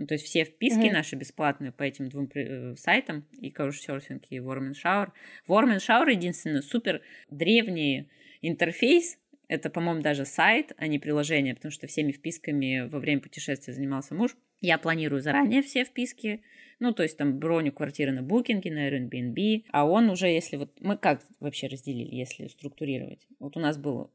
[0.00, 0.92] Ну, то есть все вписки mm-hmm.
[0.92, 5.10] наши бесплатные по этим двум э, сайтам, и Couchsurfing, и Warm Shower.
[5.46, 8.08] Warm Shower единственное супер древний
[8.40, 13.74] интерфейс, это, по-моему, даже сайт, а не приложение, потому что всеми вписками во время путешествия
[13.74, 14.34] занимался муж.
[14.62, 16.42] Я планирую заранее все вписки,
[16.78, 20.80] ну, то есть там броню квартиры на букинге, на Airbnb, а он уже, если вот...
[20.80, 23.26] Мы как вообще разделили, если структурировать?
[23.38, 24.10] Вот у нас было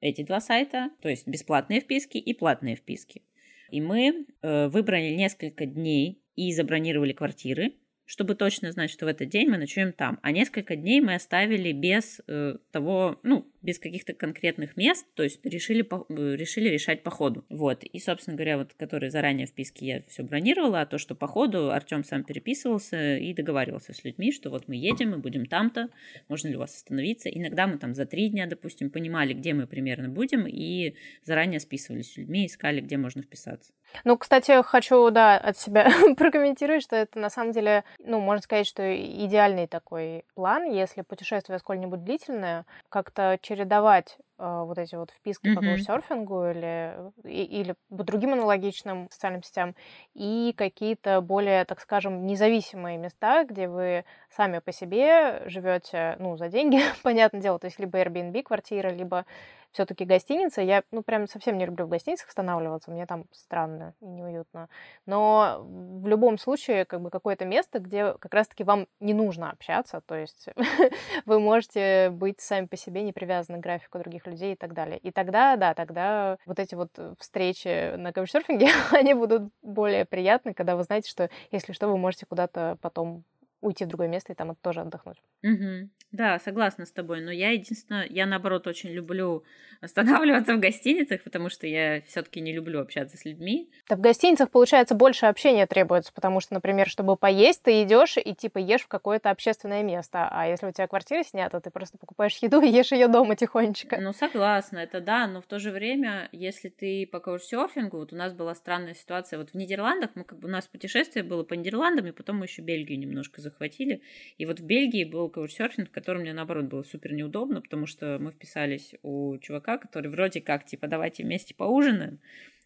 [0.00, 3.22] эти два сайта, то есть бесплатные вписки и платные вписки.
[3.70, 7.74] И мы э, выбрали несколько дней и забронировали квартиры
[8.10, 10.18] чтобы точно знать, что в этот день мы ночуем там.
[10.22, 15.46] А несколько дней мы оставили без э, того, ну, без каких-то конкретных мест, то есть
[15.46, 17.44] решили, по, э, решили решать по ходу.
[17.48, 17.84] Вот.
[17.84, 21.28] И, собственно говоря, вот, которые заранее в списке я все бронировала, а то, что по
[21.28, 25.88] ходу Артем сам переписывался и договаривался с людьми, что вот мы едем, мы будем там-то,
[26.26, 27.28] можно ли у вас остановиться.
[27.28, 32.14] Иногда мы там за три дня, допустим, понимали, где мы примерно будем, и заранее списывались
[32.14, 33.72] с людьми, искали, где можно вписаться.
[34.04, 38.66] Ну, кстати, хочу, да, от себя прокомментировать, что это на самом деле, ну, можно сказать,
[38.66, 45.48] что идеальный такой план, если путешествие сколь-нибудь длительное, как-то чередовать э, вот эти вот вписки
[45.48, 45.54] mm-hmm.
[45.54, 49.74] по каучсерфингу или, и, или по другим аналогичным социальным сетям
[50.14, 56.48] и какие-то более, так скажем, независимые места, где вы сами по себе живете, ну, за
[56.48, 59.26] деньги, понятное дело, то есть либо Airbnb квартира, либо
[59.72, 60.62] все-таки гостиница.
[60.62, 64.68] Я, ну, прям совсем не люблю в гостиницах останавливаться, мне там странно и неуютно.
[65.06, 70.00] Но в любом случае, как бы какое-то место, где как раз-таки вам не нужно общаться,
[70.00, 70.48] то есть
[71.26, 74.98] вы можете быть сами по себе, не привязаны к графику других людей и так далее.
[74.98, 80.76] И тогда, да, тогда вот эти вот встречи на каучсерфинге, они будут более приятны, когда
[80.76, 83.24] вы знаете, что если что, вы можете куда-то потом
[83.60, 85.22] уйти в другое место и там тоже отдохнуть.
[85.42, 85.90] Угу.
[86.12, 87.20] Да, согласна с тобой.
[87.20, 89.44] Но я единственное, я наоборот очень люблю
[89.80, 93.70] останавливаться в гостиницах, потому что я все-таки не люблю общаться с людьми.
[93.88, 98.34] Да в гостиницах, получается, больше общения требуется, потому что, например, чтобы поесть, ты идешь и
[98.34, 100.28] типа ешь в какое-то общественное место.
[100.30, 103.98] А если у тебя квартира снята, ты просто покупаешь еду и ешь ее дома тихонечко.
[104.00, 108.16] Ну, согласна, это да, но в то же время, если ты по каучсерфингу, вот у
[108.16, 111.54] нас была странная ситуация, вот в Нидерландах, мы как бы у нас путешествие было по
[111.54, 114.00] Нидерландам, и потом мы еще Бельгию немножко захватили.
[114.38, 118.30] И вот в Бельгии был каучсерфинг, который мне, наоборот, было супер неудобно, потому что мы
[118.30, 122.20] вписались у чувака, который вроде как, типа, давайте вместе поужинаем,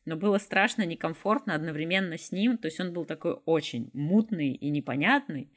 [0.05, 4.71] но было страшно, некомфортно одновременно с ним, то есть он был такой очень мутный и
[4.71, 5.51] непонятный,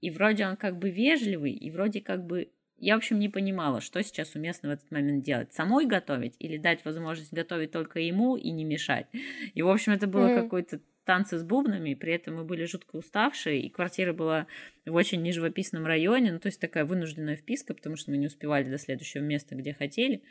[0.00, 3.82] и вроде он как бы вежливый, и вроде как бы я, в общем, не понимала,
[3.82, 5.52] что сейчас уместно в этот момент делать.
[5.52, 9.06] Самой готовить или дать возможность готовить только ему и не мешать.
[9.52, 10.42] И, в общем, это было mm-hmm.
[10.42, 14.46] какой-то танцы с бубнами, при этом мы были жутко уставшие, и квартира была
[14.86, 18.70] в очень неживописном районе, ну, то есть такая вынужденная вписка, потому что мы не успевали
[18.70, 20.22] до следующего места, где хотели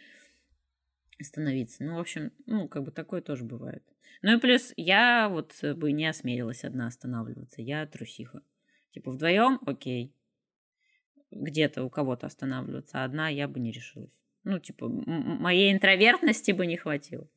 [1.20, 1.84] остановиться.
[1.84, 3.84] Ну, в общем, ну, как бы такое тоже бывает.
[4.22, 8.42] Ну и плюс я вот бы не осмелилась одна останавливаться, я трусиха.
[8.92, 10.16] Типа вдвоем, окей,
[11.32, 14.18] где-то у кого-то останавливаться, а одна я бы не решилась.
[14.50, 17.28] Ну, типа, моей интровертности бы не хватило.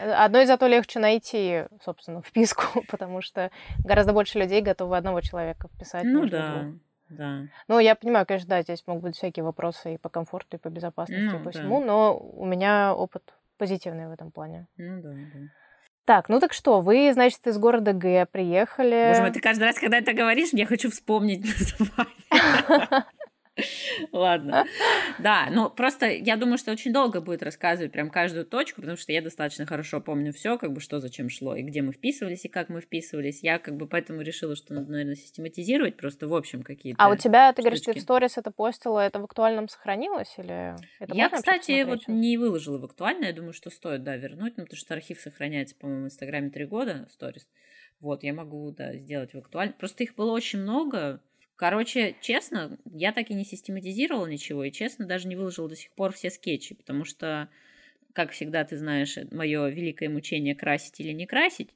[0.00, 3.50] Одно и зато легче найти, собственно, вписку, потому что
[3.84, 6.04] гораздо больше людей готовы одного человека вписать.
[6.04, 6.74] Ну да, двух.
[7.08, 7.48] да.
[7.66, 10.68] Ну, я понимаю, конечно, да, здесь могут быть всякие вопросы и по комфорту, и по
[10.68, 11.58] безопасности, ну, и по да.
[11.58, 14.68] всему, но у меня опыт позитивный в этом плане.
[14.76, 15.40] Ну да, да.
[16.04, 19.08] Так, ну так что, вы, значит, из города Г приехали.
[19.08, 21.44] Боже мой, ты каждый раз, когда это говоришь, я хочу вспомнить
[21.78, 23.06] название.
[24.12, 24.64] Ладно.
[25.18, 29.12] Да, ну просто я думаю, что очень долго будет рассказывать прям каждую точку, потому что
[29.12, 32.48] я достаточно хорошо помню все, как бы что зачем шло, и где мы вписывались, и
[32.48, 33.42] как мы вписывались.
[33.42, 37.16] Я как бы поэтому решила, что надо, наверное, систематизировать просто в общем какие-то А у
[37.16, 41.28] тебя, ты говоришь, ты в сторис это постила, это в актуальном сохранилось или это Я,
[41.28, 44.94] кстати, вот не выложила в актуально, я думаю, что стоит, да, вернуть, ну, потому что
[44.94, 47.46] архив сохраняется, по-моему, в Инстаграме три года, сторис.
[48.00, 49.74] Вот, я могу, да, сделать в актуально.
[49.78, 51.20] Просто их было очень много,
[51.56, 55.90] Короче, честно, я так и не систематизировала ничего, и честно, даже не выложила до сих
[55.92, 57.48] пор все скетчи, потому что,
[58.12, 61.70] как всегда, ты знаешь, мое великое мучение красить или не красить.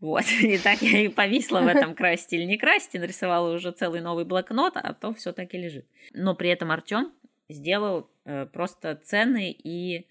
[0.00, 3.72] Вот, и так я и повисла в этом красить или не красить, и нарисовала уже
[3.72, 5.86] целый новый блокнот, а то все так и лежит.
[6.12, 7.12] Но при этом Артем
[7.48, 10.06] сделал э, просто цены и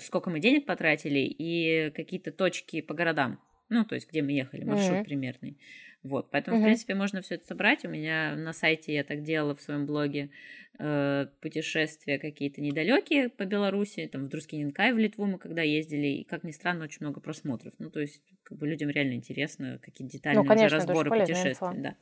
[0.00, 3.40] сколько мы денег потратили, и какие-то точки по городам.
[3.68, 5.04] Ну, то есть, где мы ехали, маршрут mm-hmm.
[5.04, 5.58] примерный.
[6.06, 6.60] Вот, поэтому, mm-hmm.
[6.60, 7.84] в принципе, можно все это собрать.
[7.84, 10.30] У меня на сайте я так делала в своем блоге
[10.78, 16.24] э, путешествия какие-то недалекие по Беларуси, там в Друскиненкай, в Литву мы когда ездили, и,
[16.24, 17.74] как ни странно, очень много просмотров.
[17.78, 21.82] Ну, то есть, как бы людям реально интересно, какие детальные ну, конечно, разборы путешествий.
[21.82, 21.96] Да.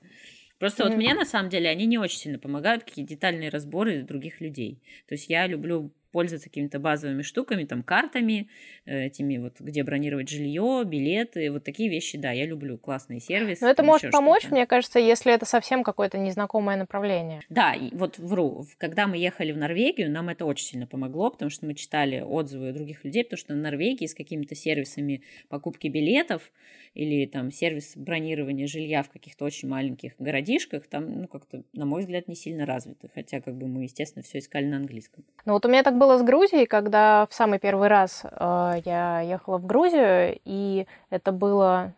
[0.58, 0.88] Просто mm-hmm.
[0.88, 4.82] вот мне, на самом деле, они не очень сильно помогают, какие детальные разборы других людей.
[5.08, 8.48] То есть я люблю пользоваться какими-то базовыми штуками, там, картами,
[8.86, 13.64] э, этими вот, где бронировать жилье, билеты, вот такие вещи, да, я люблю, классные сервисы.
[13.64, 17.40] Но это может помочь, мне кажется, если это совсем какое-то незнакомое направление.
[17.48, 21.66] Да, вот вру, когда мы ехали в Норвегию, нам это очень сильно помогло, потому что
[21.66, 26.52] мы читали отзывы других людей, потому что в Норвегии с какими-то сервисами покупки билетов
[26.94, 32.02] или там сервис бронирования жилья в каких-то очень маленьких городишках, там, ну, как-то, на мой
[32.02, 35.24] взгляд, не сильно развиты, хотя, как бы, мы, естественно, все искали на английском.
[35.44, 38.74] Ну, вот у меня так было было с Грузией, когда в самый первый раз э,
[38.84, 41.94] я ехала в Грузию, и это было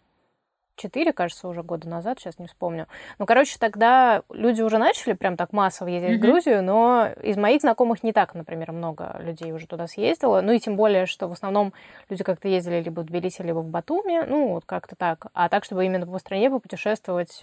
[0.76, 2.86] четыре, кажется, уже года назад, сейчас не вспомню.
[3.18, 6.18] Ну, короче, тогда люди уже начали прям так массово ездить mm-hmm.
[6.18, 10.40] в Грузию, но из моих знакомых не так, например, много людей уже туда съездило.
[10.40, 11.72] Ну и тем более, что в основном
[12.08, 15.26] люди как-то ездили либо в Тбилиси, либо в Батуми, ну, вот как-то так.
[15.34, 17.42] А так, чтобы именно по стране попутешествовать.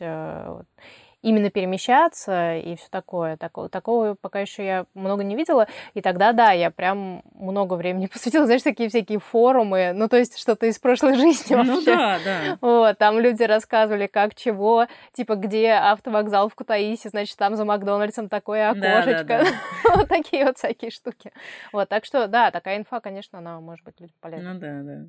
[1.24, 3.38] Именно перемещаться и все такое.
[3.38, 5.68] Такого, такого пока еще я много не видела.
[5.94, 10.38] И тогда, да, я прям много времени посвятила, знаешь, такие всякие форумы, ну, то есть
[10.38, 11.74] что-то из прошлой жизни ну вообще.
[11.74, 12.58] Ну, да, да.
[12.60, 18.28] Вот, там люди рассказывали, как, чего, типа, где автовокзал в Кутаиси, значит, там за Макдональдсом
[18.28, 19.26] такое окошечко.
[19.26, 19.96] Да, да, да.
[19.96, 21.32] вот такие вот всякие штуки.
[21.72, 24.54] Вот, так что, да, такая инфа, конечно, она может быть людям полезна.
[24.54, 25.06] Ну, да, да.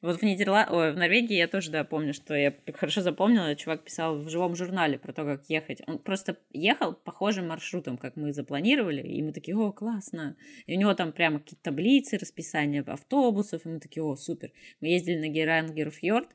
[0.00, 0.70] Вот в Нидерланд...
[0.70, 4.54] Ой, в Норвегии я тоже, да, помню, что я хорошо запомнила, чувак писал в живом
[4.54, 5.82] журнале про то, как ехать.
[5.86, 10.36] Он просто ехал похожим маршрутом, как мы запланировали, и мы такие, о, классно.
[10.66, 14.52] И у него там прямо какие-то таблицы, расписание автобусов, и мы такие, о, супер.
[14.80, 16.28] Мы ездили на Герангерфьорд,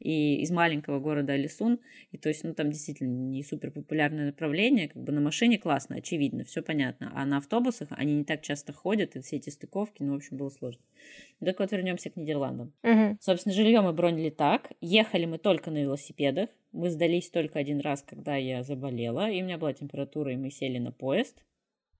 [0.00, 1.78] и из маленького города Алисун,
[2.10, 5.96] и то есть, ну, там действительно не супер популярное направление, как бы на машине классно,
[5.96, 10.02] очевидно, все понятно, а на автобусах они не так часто ходят, и все эти стыковки,
[10.02, 10.82] ну, в общем, было сложно.
[11.38, 12.72] Так вот, вернемся к Нидерландам.
[12.82, 13.18] Угу.
[13.20, 18.02] Собственно, жилье мы бронили так, ехали мы только на велосипедах, мы сдались только один раз,
[18.02, 21.42] когда я заболела, и у меня была температура, и мы сели на поезд,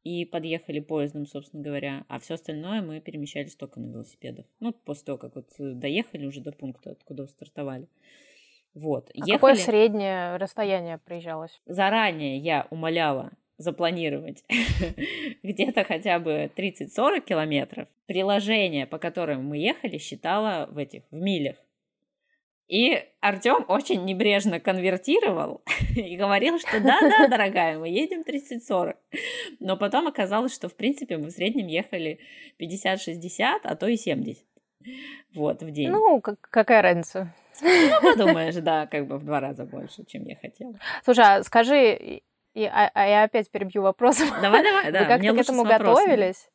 [0.05, 4.47] и подъехали поездом, собственно говоря, а все остальное мы перемещались только на велосипедах.
[4.61, 7.89] Ну, после того, как вот э, доехали уже до пункта, откуда стартовали.
[8.75, 9.11] Вот.
[9.11, 9.33] А Ехали...
[9.33, 11.61] какое среднее расстояние приезжалось?
[11.67, 14.43] Заранее я умоляла запланировать
[15.43, 17.89] где-то хотя бы 30-40 километров.
[18.07, 21.57] Приложение, по которому мы ехали, считало в этих, в милях.
[22.71, 25.61] И Артем очень небрежно конвертировал
[25.97, 28.95] и говорил, что да-да, дорогая, мы едем 30-40.
[29.59, 32.21] Но потом оказалось, что в принципе мы в среднем ехали
[32.61, 34.45] 50-60, а то и 70.
[35.35, 35.91] Вот, в день.
[35.91, 37.35] Ну, как, какая разница?
[37.61, 40.79] Ну, подумаешь, да, как бы в два раза больше, чем я хотела.
[41.05, 42.23] Слушай, а скажи,
[42.55, 44.29] и, а, а я опять перебью вопросом.
[44.41, 45.01] Давай, давай, да.
[45.01, 46.49] Вы как-то к этому готовились?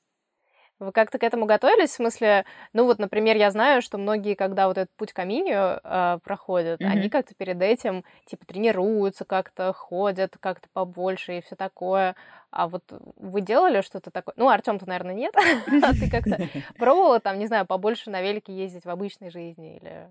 [0.80, 1.92] Вы как-то к этому готовились?
[1.92, 5.80] В смысле, ну вот, например, я знаю, что многие, когда вот этот путь к Аминию
[5.84, 6.88] э, проходят, mm-hmm.
[6.88, 12.16] они как-то перед этим, типа, тренируются как-то, ходят как-то побольше и все такое.
[12.52, 12.84] А вот
[13.18, 14.34] вы делали что-то такое?
[14.38, 15.34] Ну, Артем-то, наверное, нет.
[15.84, 20.10] А ты как-то пробовала там, не знаю, побольше на велике ездить в обычной жизни или...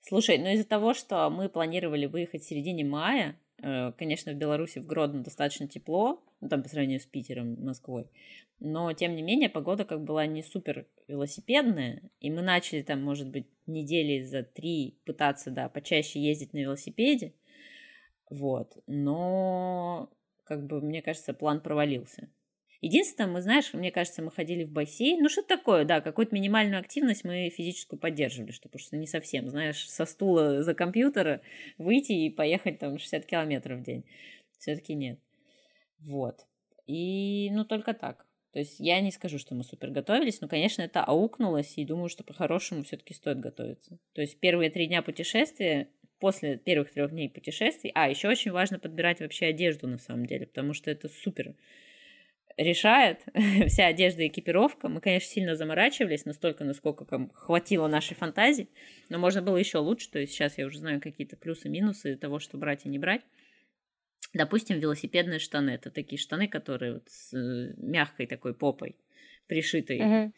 [0.00, 4.78] Слушай, ну из-за того, что мы планировали выехать в середине мая, э, конечно, в Беларуси,
[4.78, 8.10] в Гродно достаточно тепло, ну, там по сравнению с Питером, Москвой,
[8.58, 13.28] но, тем не менее, погода как была не супер велосипедная, и мы начали там, может
[13.28, 17.34] быть, недели за три пытаться, да, почаще ездить на велосипеде,
[18.30, 20.10] вот, но,
[20.44, 22.30] как бы, мне кажется, план провалился.
[22.80, 26.80] Единственное, мы, знаешь, мне кажется, мы ходили в бассейн, ну, что такое, да, какую-то минимальную
[26.80, 31.42] активность мы физическую поддерживали, что, потому что не совсем, знаешь, со стула за компьютера
[31.76, 34.04] выйти и поехать там 60 километров в день.
[34.58, 35.18] Все-таки нет.
[35.98, 36.46] Вот.
[36.86, 38.26] И, ну, только так.
[38.52, 42.08] То есть я не скажу, что мы супер готовились, но, конечно, это аукнулось, и думаю,
[42.08, 43.98] что по-хорошему все-таки стоит готовиться.
[44.12, 45.88] То есть первые три дня путешествия,
[46.18, 50.46] после первых трех дней путешествий, а еще очень важно подбирать вообще одежду на самом деле,
[50.46, 51.54] потому что это супер
[52.56, 53.20] решает
[53.68, 54.88] вся одежда и экипировка.
[54.88, 58.68] Мы, конечно, сильно заморачивались, настолько, насколько хватило нашей фантазии,
[59.08, 60.10] но можно было еще лучше.
[60.10, 63.22] То есть сейчас я уже знаю какие-то плюсы-минусы того, что брать и не брать.
[64.34, 65.70] Допустим, велосипедные штаны.
[65.70, 68.96] Это такие штаны, которые вот с э, мягкой такой попой,
[69.46, 70.00] пришитой.
[70.00, 70.32] Угу.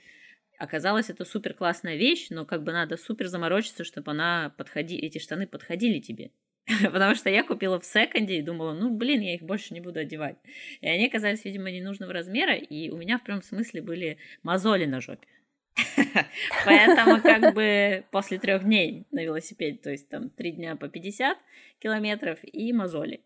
[0.59, 4.97] Оказалось, это супер классная вещь, но как бы надо супер заморочиться, чтобы она подходи...
[4.97, 6.31] эти штаны подходили тебе.
[6.83, 10.01] Потому что я купила в секонде и думала, ну, блин, я их больше не буду
[10.01, 10.37] одевать.
[10.81, 15.01] И они оказались, видимо, ненужного размера, и у меня в прямом смысле были мозоли на
[15.01, 15.27] жопе.
[16.67, 21.39] Поэтому как бы после трех дней на велосипеде, то есть там три дня по 50
[21.79, 23.23] километров и мозоли.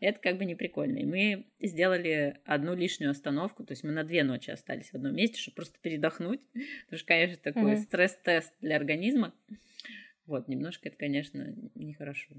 [0.00, 0.98] Это как бы не прикольно.
[0.98, 5.14] И мы сделали одну лишнюю остановку, то есть мы на две ночи остались в одном
[5.14, 6.40] месте, чтобы просто передохнуть.
[6.84, 7.82] Потому что, конечно, такой mm-hmm.
[7.82, 9.32] стресс-тест для организма.
[10.26, 12.34] Вот, немножко это, конечно, нехорошо.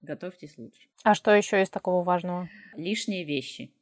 [0.00, 0.88] Готовьтесь лучше.
[1.02, 2.48] А что еще из такого важного?
[2.76, 3.72] Лишние вещи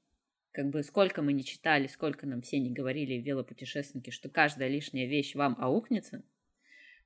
[0.56, 5.06] как бы сколько мы не читали, сколько нам все не говорили велопутешественники, что каждая лишняя
[5.06, 6.22] вещь вам аукнется,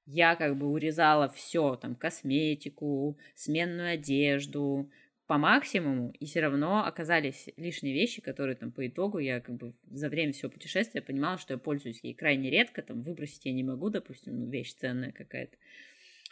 [0.07, 4.89] я как бы урезала все, там, косметику, сменную одежду
[5.27, 9.73] по максимуму, и все равно оказались лишние вещи, которые там по итогу я как бы
[9.91, 13.65] за время всего путешествия понимала, что я пользуюсь ей крайне редко, там, выбросить я не
[13.65, 15.57] могу, допустим, ну, вещь ценная какая-то.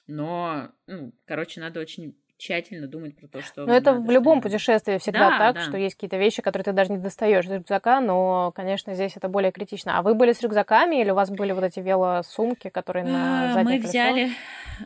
[0.07, 3.67] Но, ну, короче, надо очень тщательно думать про то, что...
[3.67, 5.63] Ну, это в любом путешествии всегда да, так, да.
[5.63, 9.29] что есть какие-то вещи, которые ты даже не достаешь из рюкзака, но, конечно, здесь это
[9.29, 9.99] более критично.
[9.99, 13.81] А вы были с рюкзаками или у вас были вот эти велосумки, которые на заднее
[13.81, 14.31] Мы взяли,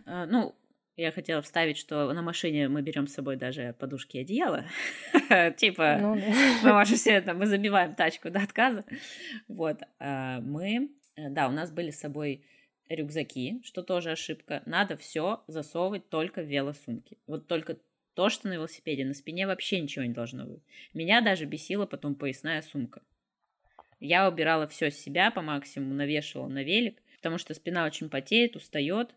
[0.07, 0.55] а, ну,
[0.97, 4.65] я хотела вставить, что на машине мы берем с собой даже подушки и одеяло.
[5.57, 6.17] Типа, ну
[6.63, 8.85] мы можем все это, мы забиваем тачку до отказа.
[9.49, 9.81] Вот.
[9.99, 12.45] А, мы, э, да, у нас были с собой
[12.89, 14.63] рюкзаки, что тоже ошибка.
[14.67, 17.19] Надо все засовывать только в велосумки.
[17.27, 17.79] Вот только
[18.15, 20.63] То, что на велосипеде, на спине вообще ничего не должно быть.
[20.93, 23.03] Меня даже бесила потом поясная сумка.
[24.01, 28.57] Я убирала все с себя по максимуму, навешивала на велик, потому что спина очень потеет,
[28.57, 29.15] устает.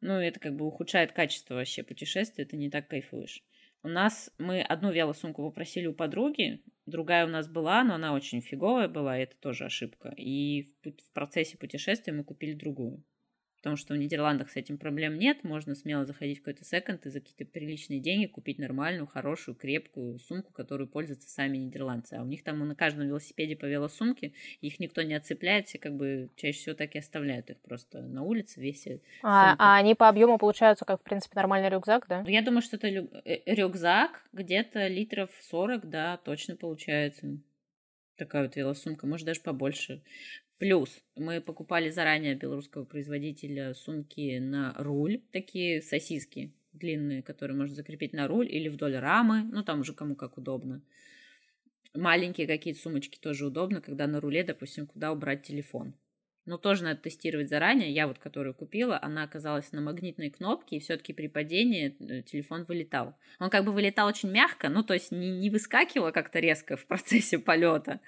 [0.00, 3.42] Ну, это как бы ухудшает качество вообще путешествия, ты не так кайфуешь.
[3.82, 8.40] У нас мы одну велосумку попросили у подруги, другая у нас была, но она очень
[8.40, 10.14] фиговая была, и это тоже ошибка.
[10.16, 13.02] И в, в процессе путешествия мы купили другую
[13.64, 17.08] потому что в Нидерландах с этим проблем нет, можно смело заходить в какой-то секонд и
[17.08, 22.12] за какие-то приличные деньги купить нормальную, хорошую, крепкую сумку, которую пользуются сами нидерландцы.
[22.12, 25.96] А у них там на каждом велосипеде по велосумке, их никто не отцепляет, все как
[25.96, 29.00] бы чаще всего так и оставляют их просто на улице весят.
[29.22, 32.22] А, а они по объему получаются как, в принципе, нормальный рюкзак, да?
[32.26, 37.38] Я думаю, что это э, рюкзак где-то литров 40, да, точно получается
[38.16, 40.02] такая вот велосумка, может даже побольше.
[40.58, 48.12] Плюс мы покупали заранее белорусского производителя сумки на руль, такие сосиски длинные, которые можно закрепить
[48.12, 50.82] на руль или вдоль рамы, ну там уже кому как удобно.
[51.94, 55.94] Маленькие какие-то сумочки тоже удобно, когда на руле, допустим, куда убрать телефон.
[56.46, 57.90] Но тоже надо тестировать заранее.
[57.90, 62.64] Я вот, которую купила, она оказалась на магнитной кнопке, и все-таки при падении э, телефон
[62.64, 63.14] вылетал.
[63.40, 66.86] Он как бы вылетал очень мягко, ну, то есть не, не выскакивало как-то резко в
[66.86, 68.00] процессе полета,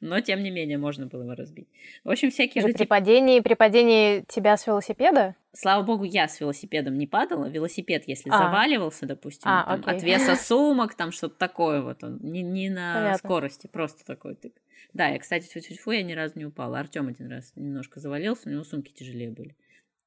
[0.00, 1.68] но, тем не менее, можно было его разбить.
[2.02, 2.62] В общем, всякие...
[2.62, 5.36] Же при падении, при падении тебя с велосипеда?
[5.56, 7.48] Слава богу, я с велосипедом не падала.
[7.48, 8.38] Велосипед, если а.
[8.38, 12.94] заваливался, допустим, а, там, от веса сумок, там что-то такое вот, он не, не на
[12.94, 13.18] Понятно.
[13.18, 14.52] скорости, просто такой тык.
[14.92, 16.80] Да, я, кстати, фу -фу, -фу я ни разу не упала.
[16.80, 19.56] Артем один раз немножко завалился, у него сумки тяжелее были.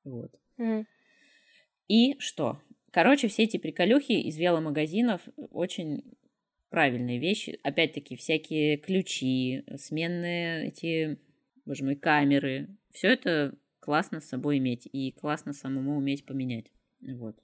[0.03, 0.31] Вот.
[0.59, 0.85] Mm.
[1.87, 2.61] И что?
[2.91, 5.21] Короче, все эти приколюхи из веломагазинов
[5.51, 6.03] очень
[6.69, 7.57] правильные вещи.
[7.63, 11.19] Опять-таки, всякие ключи, сменные эти,
[11.65, 12.67] боже мой, камеры.
[12.91, 13.53] Все это
[13.87, 16.73] классно с собой иметь и классно самому уметь поменять.
[17.01, 17.37] Вот.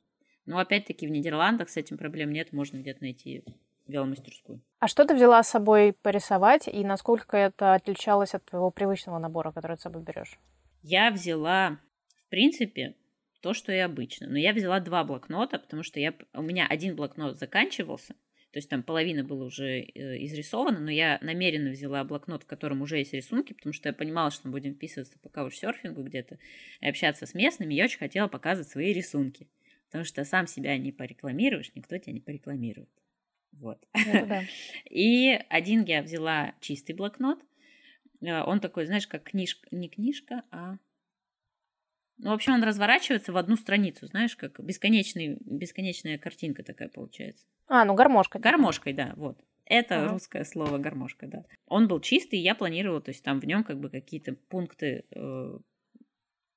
[0.45, 3.45] Но опять-таки в Нидерландах с этим проблем нет, можно где-то найти
[3.87, 4.61] веломастерскую.
[4.79, 9.53] А что ты взяла с собой порисовать, и насколько это отличалось от твоего привычного набора,
[9.53, 10.37] который ты с собой берешь?
[10.81, 11.79] Я взяла,
[12.17, 12.97] в принципе,
[13.41, 14.27] то, что и обычно.
[14.27, 18.15] Но я взяла два блокнота, потому что я, у меня один блокнот заканчивался,
[18.53, 22.83] то есть там половина была уже э, изрисована, но я намеренно взяла блокнот, в котором
[22.83, 26.37] уже есть рисунки, потому что я понимала, что мы будем вписываться по каучсерфингу где-то
[26.79, 27.73] и общаться с местными.
[27.73, 29.49] Я очень хотела показывать свои рисунки,
[29.87, 32.91] потому что сам себя не порекламируешь, никто тебя не порекламирует.
[33.53, 33.87] Вот.
[33.95, 34.43] да.
[34.87, 37.43] И один я взяла чистый блокнот.
[38.21, 40.77] Э, он такой, знаешь, как книжка, не книжка, а...
[42.23, 47.45] Ну, в общем, он разворачивается в одну страницу, знаешь, как бесконечный, бесконечная картинка такая получается.
[47.67, 48.39] А, ну гармошка.
[48.39, 49.37] Гармошкой, да, вот.
[49.65, 50.13] Это ага.
[50.13, 51.43] русское слово гармошка, да.
[51.67, 55.57] Он был чистый, я планировала, то есть там в нем как бы какие-то пункты, э,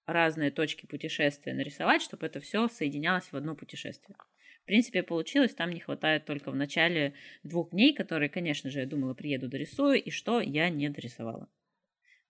[0.07, 4.17] разные точки путешествия нарисовать, чтобы это все соединялось в одно путешествие.
[4.63, 8.87] В принципе, получилось, там не хватает только в начале двух дней, которые, конечно же, я
[8.87, 11.49] думала, приеду, дорисую, и что я не дорисовала.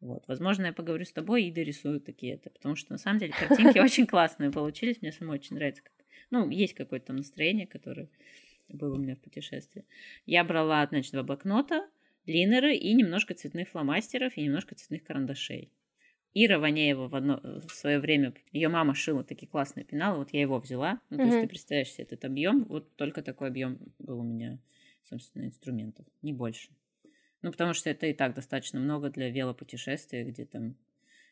[0.00, 0.24] Вот.
[0.28, 3.78] Возможно, я поговорю с тобой и дорисую такие это, потому что на самом деле картинки
[3.84, 5.82] очень классные получились, мне самой очень нравится.
[6.30, 8.08] Ну, есть какое-то там настроение, которое
[8.68, 9.84] было у меня в путешествии.
[10.26, 11.88] Я брала, значит, два блокнота,
[12.26, 15.70] линеры и немножко цветных фломастеров и немножко цветных карандашей.
[16.34, 20.42] Ира Ванеева в, одно, в свое время, ее мама шила такие классные пеналы, вот я
[20.42, 21.00] его взяла.
[21.08, 21.26] Ну, то mm-hmm.
[21.28, 24.58] есть ты представляешь себе этот объем, вот только такой объем был у меня,
[25.08, 26.68] собственно, инструментов, не больше.
[27.42, 30.76] Ну, потому что это и так достаточно много для велопутешествия, где там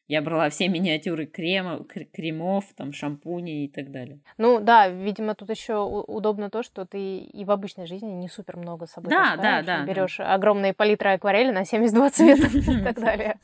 [0.07, 4.21] я брала все миниатюры крема, кремов, там, шампуней и так далее.
[4.37, 8.57] Ну да, видимо, тут еще удобно то, что ты и в обычной жизни не супер
[8.57, 10.35] много с собой да, да, да, берешь да.
[10.35, 13.39] огромные палитры акварели на 72 цвета и так далее.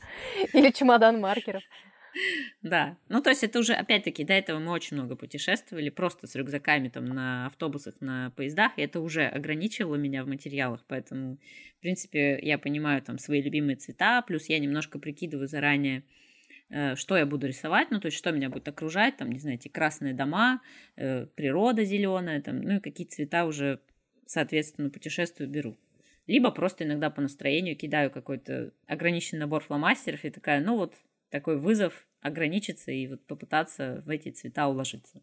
[0.53, 1.63] Или чемодан маркеров.
[2.61, 6.35] Да, ну то есть это уже, опять-таки, до этого мы очень много путешествовали, просто с
[6.35, 11.37] рюкзаками там на автобусах, на поездах, и это уже ограничивало меня в материалах, поэтому,
[11.77, 16.03] в принципе, я понимаю там свои любимые цвета, плюс я немножко прикидываю заранее,
[16.71, 19.57] Э, что я буду рисовать, ну, то есть, что меня будет окружать, там, не знаю,
[19.57, 20.61] эти красные дома,
[20.95, 23.81] э, природа зеленая, там, ну, и какие цвета уже,
[24.25, 25.77] соответственно, путешествую беру.
[26.27, 30.95] Либо просто иногда по настроению кидаю какой-то ограниченный набор фломастеров и такая, ну, вот
[31.31, 35.21] такой вызов ограничиться и вот попытаться в эти цвета уложиться.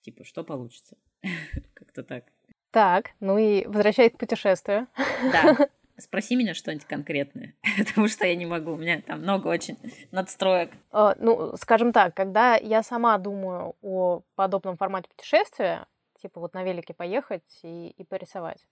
[0.00, 0.96] Типа, что получится?
[1.74, 2.24] Как-то так.
[2.70, 4.86] Так, ну и возвращаясь к путешествию.
[5.32, 5.68] Да.
[5.98, 9.76] Спроси меня что-нибудь конкретное, потому что я не могу, у меня там много очень
[10.12, 10.70] надстроек.
[10.92, 15.86] Uh, ну, скажем так, когда я сама думаю о подобном формате путешествия,
[16.22, 18.64] типа вот на велике поехать и, и порисовать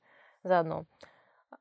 [0.44, 0.84] заодно,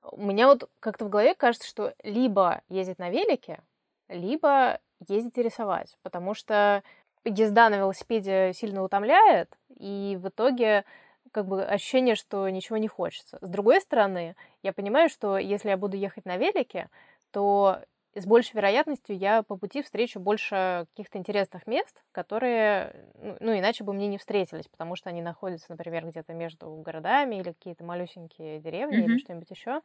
[0.04, 3.60] у меня вот как-то в голове кажется, что либо ездить на велике,
[4.08, 6.84] либо ездить и рисовать, потому что
[7.24, 10.86] езда на велосипеде сильно утомляет, и в итоге
[11.32, 13.38] как бы ощущение, что ничего не хочется.
[13.42, 16.90] С другой стороны, я понимаю, что если я буду ехать на велике,
[17.32, 17.80] то
[18.16, 23.84] с большей вероятностью я по пути встречу больше каких-то интересных мест, которые, ну, ну, иначе
[23.84, 28.60] бы мне не встретились, потому что они находятся, например, где-то между городами или какие-то малюсенькие
[28.60, 29.06] деревни mm-hmm.
[29.06, 29.82] или что-нибудь еще.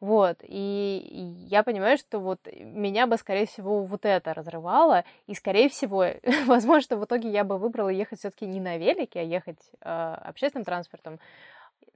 [0.00, 0.38] Вот.
[0.42, 5.04] И, и я понимаю, что вот меня бы, скорее всего, вот это разрывало.
[5.26, 6.06] И, скорее всего,
[6.46, 10.64] возможно, в итоге я бы выбрала ехать все-таки не на велике, а ехать э, общественным
[10.64, 11.20] транспортом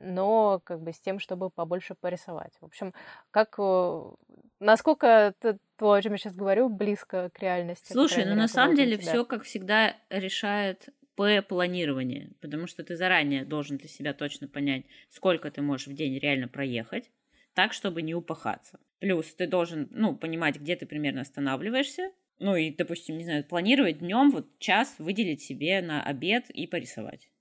[0.05, 2.53] но как бы с тем, чтобы побольше порисовать.
[2.61, 2.93] В общем,
[3.31, 4.03] как э,
[4.63, 7.93] насколько то, то, о чем я сейчас говорю, близко к реальности.
[7.93, 13.77] Слушай, ну на самом деле все, как всегда, решает П-планирование, потому что ты заранее должен
[13.77, 17.11] для себя точно понять, сколько ты можешь в день реально проехать,
[17.53, 18.81] так, чтобы не упахаться.
[18.99, 23.99] Плюс ты должен, ну, понимать, где ты примерно останавливаешься, ну и, допустим, не знаю, планировать
[23.99, 27.32] днем вот час выделить себе на обед и порисовать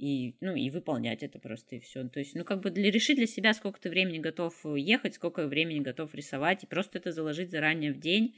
[0.00, 2.08] и, ну, и выполнять это просто, и все.
[2.08, 5.46] То есть, ну, как бы для, решить для себя, сколько ты времени готов ехать, сколько
[5.46, 8.34] времени готов рисовать, и просто это заложить заранее в день.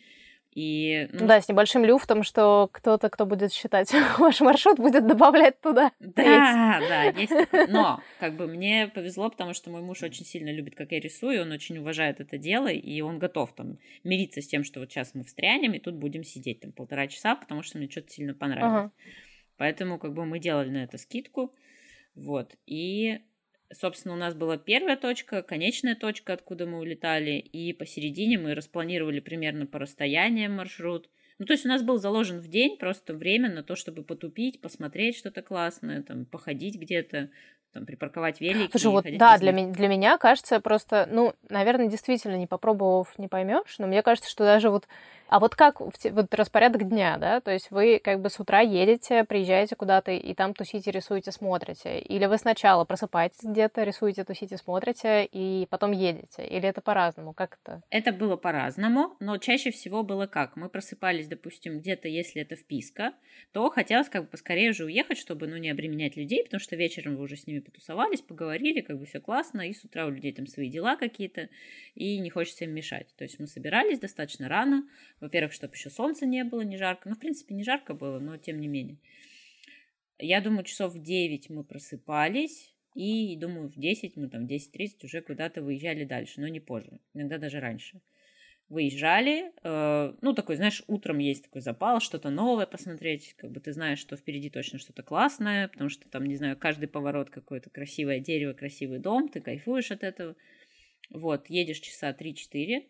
[0.55, 1.27] И, ну...
[1.27, 5.93] Да, с небольшим люфтом, что кто-то, кто будет считать ваш маршрут, будет добавлять туда.
[6.01, 7.33] Да, да, есть.
[7.69, 11.43] Но как бы мне повезло, потому что мой муж очень сильно любит, как я рисую,
[11.43, 15.15] он очень уважает это дело, и он готов там мириться с тем, что вот сейчас
[15.15, 18.73] мы встрянем, и тут будем сидеть там полтора часа, потому что мне что-то сильно понравилось.
[18.73, 18.93] Ага.
[19.63, 21.55] Поэтому как бы мы делали на это скидку.
[22.17, 22.57] Вот.
[22.67, 23.21] И,
[23.73, 27.39] собственно, у нас была первая точка, конечная точка, откуда мы улетали.
[27.39, 31.09] И посередине мы распланировали примерно по расстояниям маршрут.
[31.39, 34.61] Ну, то есть у нас был заложен в день просто время на то, чтобы потупить,
[34.61, 37.31] посмотреть что-то классное, там, походить где-то,
[37.73, 38.73] там, припарковать велик.
[38.73, 43.29] Слушай, вот да, для, ми- для меня кажется просто, ну, наверное, действительно, не попробовав, не
[43.29, 44.89] поймешь, но мне кажется, что даже вот
[45.33, 47.41] а вот как вот распорядок дня, да?
[47.41, 52.01] То есть вы как бы с утра едете, приезжаете куда-то и там тусите, рисуете, смотрите.
[52.01, 56.47] Или вы сначала просыпаетесь где-то, рисуете, тусите, смотрите, и потом едете.
[56.47, 57.33] Или это по-разному?
[57.33, 57.83] Как это?
[57.89, 60.55] Это было по-разному, но чаще всего было как?
[60.57, 63.15] Мы просыпались, допустим, где-то, если это вписка,
[63.53, 67.17] то хотелось как бы поскорее уже уехать, чтобы, ну, не обременять людей, потому что вечером
[67.17, 70.35] вы уже с ними потусовались, поговорили, как бы все классно, и с утра у людей
[70.35, 71.49] там свои дела какие-то,
[71.95, 73.07] и не хочется им мешать.
[73.17, 74.85] То есть мы собирались достаточно рано,
[75.23, 77.09] во-первых, чтобы еще солнца не было, не жарко.
[77.09, 78.99] Ну, в принципе, не жарко было, но тем не менее.
[80.19, 85.05] Я думаю, часов в 9 мы просыпались, и, думаю, в 10, мы там в 10.30
[85.05, 88.01] уже куда-то выезжали дальше, но не позже, иногда даже раньше.
[88.69, 93.73] Выезжали, э, ну, такой, знаешь, утром есть такой запал, что-то новое посмотреть, как бы ты
[93.73, 98.19] знаешь, что впереди точно что-то классное, потому что там, не знаю, каждый поворот какое-то красивое
[98.19, 100.37] дерево, красивый дом, ты кайфуешь от этого.
[101.11, 102.87] Вот, едешь часа 3-4,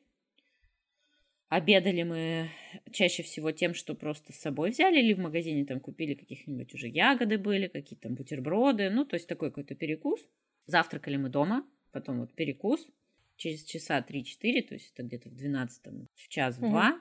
[1.53, 2.49] Обедали мы
[2.93, 6.89] чаще всего тем, что просто с собой взяли или в магазине там купили каких-нибудь уже
[6.89, 10.27] ягоды были, какие-то там бутерброды, ну, то есть такой какой-то перекус.
[10.65, 12.89] Завтракали мы дома, потом вот перекус
[13.37, 15.83] через часа 3-4, то есть это где-то в 12
[16.15, 16.89] в час, в 2.
[16.89, 17.01] Угу.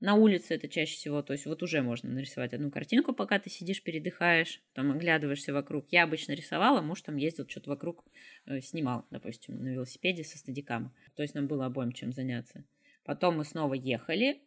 [0.00, 3.50] На улице это чаще всего, то есть вот уже можно нарисовать одну картинку, пока ты
[3.50, 5.84] сидишь, передыхаешь, там оглядываешься вокруг.
[5.90, 8.02] Я обычно рисовала, муж там ездил, что-то вокруг
[8.46, 10.94] э, снимал, допустим, на велосипеде со стадикам.
[11.16, 12.64] То есть нам было обоим чем заняться.
[13.04, 14.42] Потом мы снова ехали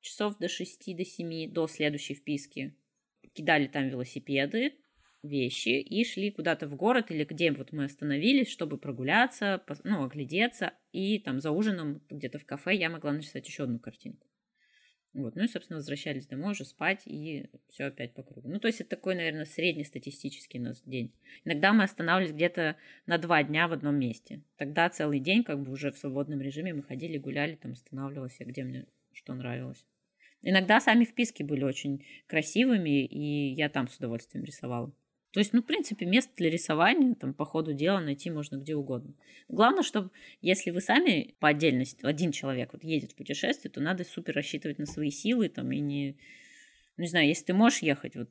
[0.00, 2.74] часов до 6, до 7, до следующей вписки.
[3.32, 4.72] Кидали там велосипеды,
[5.22, 10.72] вещи и шли куда-то в город или где вот мы остановились, чтобы прогуляться, ну, оглядеться.
[10.92, 14.26] И там за ужином где-то в кафе я могла нарисовать еще одну картинку.
[15.16, 18.50] Вот, ну и, собственно, возвращались домой уже спать, и все опять по кругу.
[18.50, 21.10] Ну, то есть это такой, наверное, среднестатистический у нас день.
[21.46, 24.42] Иногда мы останавливались где-то на два дня в одном месте.
[24.58, 28.62] Тогда целый день, как бы уже в свободном режиме, мы ходили, гуляли, там останавливалась, где
[28.62, 29.86] мне что нравилось.
[30.42, 34.92] Иногда сами вписки были очень красивыми, и я там с удовольствием рисовала.
[35.32, 38.74] То есть, ну, в принципе, место для рисования там по ходу дела найти можно где
[38.74, 39.14] угодно.
[39.48, 40.10] Главное, чтобы
[40.40, 44.78] если вы сами по отдельности, один человек вот едет в путешествие, то надо супер рассчитывать
[44.78, 46.16] на свои силы там и не...
[46.96, 48.30] Ну, не знаю, если ты можешь ехать вот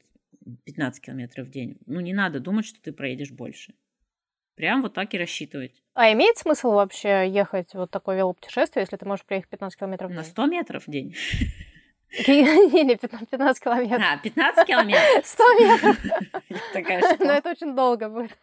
[0.63, 3.75] 15 километров в день, ну, не надо думать, что ты проедешь больше.
[4.55, 5.83] Прям вот так и рассчитывать.
[5.93, 10.13] А имеет смысл вообще ехать вот такое велопутешествие, если ты можешь проехать 15 километров в
[10.13, 10.17] день?
[10.17, 11.15] На 100 метров в день.
[12.28, 14.01] Не, 15 километров.
[14.01, 15.26] А, 15 километров?
[15.26, 15.97] 100 метров.
[16.74, 18.38] Такая Но это очень долго будет.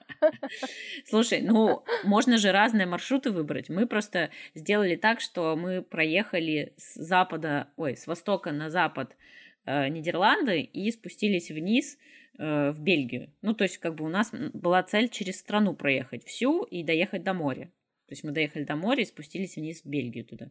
[1.07, 3.69] Слушай, ну, можно же разные маршруты выбрать.
[3.69, 9.17] Мы просто сделали так, что мы проехали с запада, ой, с востока на запад
[9.65, 11.97] э, Нидерланды и спустились вниз
[12.39, 13.33] э, в Бельгию.
[13.41, 17.23] Ну, то есть, как бы у нас была цель через страну проехать всю и доехать
[17.23, 17.73] до моря.
[18.07, 20.51] То есть мы доехали до моря и спустились вниз в Бельгию туда,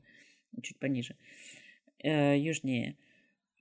[0.64, 1.61] чуть пониже, э,
[2.04, 2.98] южнее.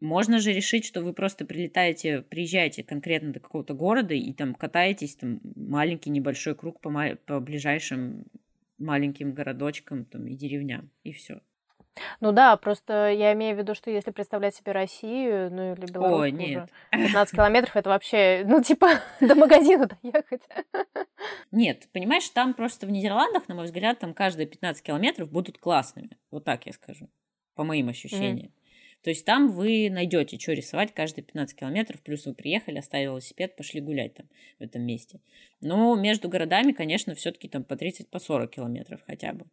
[0.00, 5.16] Можно же решить, что вы просто прилетаете, приезжаете конкретно до какого-то города и там катаетесь,
[5.16, 6.90] там маленький небольшой круг по,
[7.26, 8.24] по ближайшим
[8.78, 11.40] маленьким городочкам там, и деревням, и все.
[12.20, 16.20] Ну да, просто я имею в виду, что если представлять себе Россию, ну или Беларусь,
[16.20, 16.70] Ой, нет.
[16.92, 20.42] 15 километров это вообще, ну типа до магазина доехать.
[21.50, 26.16] Нет, понимаешь, там просто в Нидерландах, на мой взгляд, там каждые 15 километров будут классными.
[26.30, 27.10] Вот так я скажу,
[27.60, 28.46] по моим ощущениям.
[28.46, 29.02] Mm.
[29.02, 33.54] То есть там вы найдете, что рисовать каждые 15 километров, плюс вы приехали, оставили велосипед,
[33.54, 34.26] пошли гулять там
[34.58, 35.20] в этом месте.
[35.60, 39.44] Но между городами, конечно, все-таки там по 30, по 40 километров хотя бы.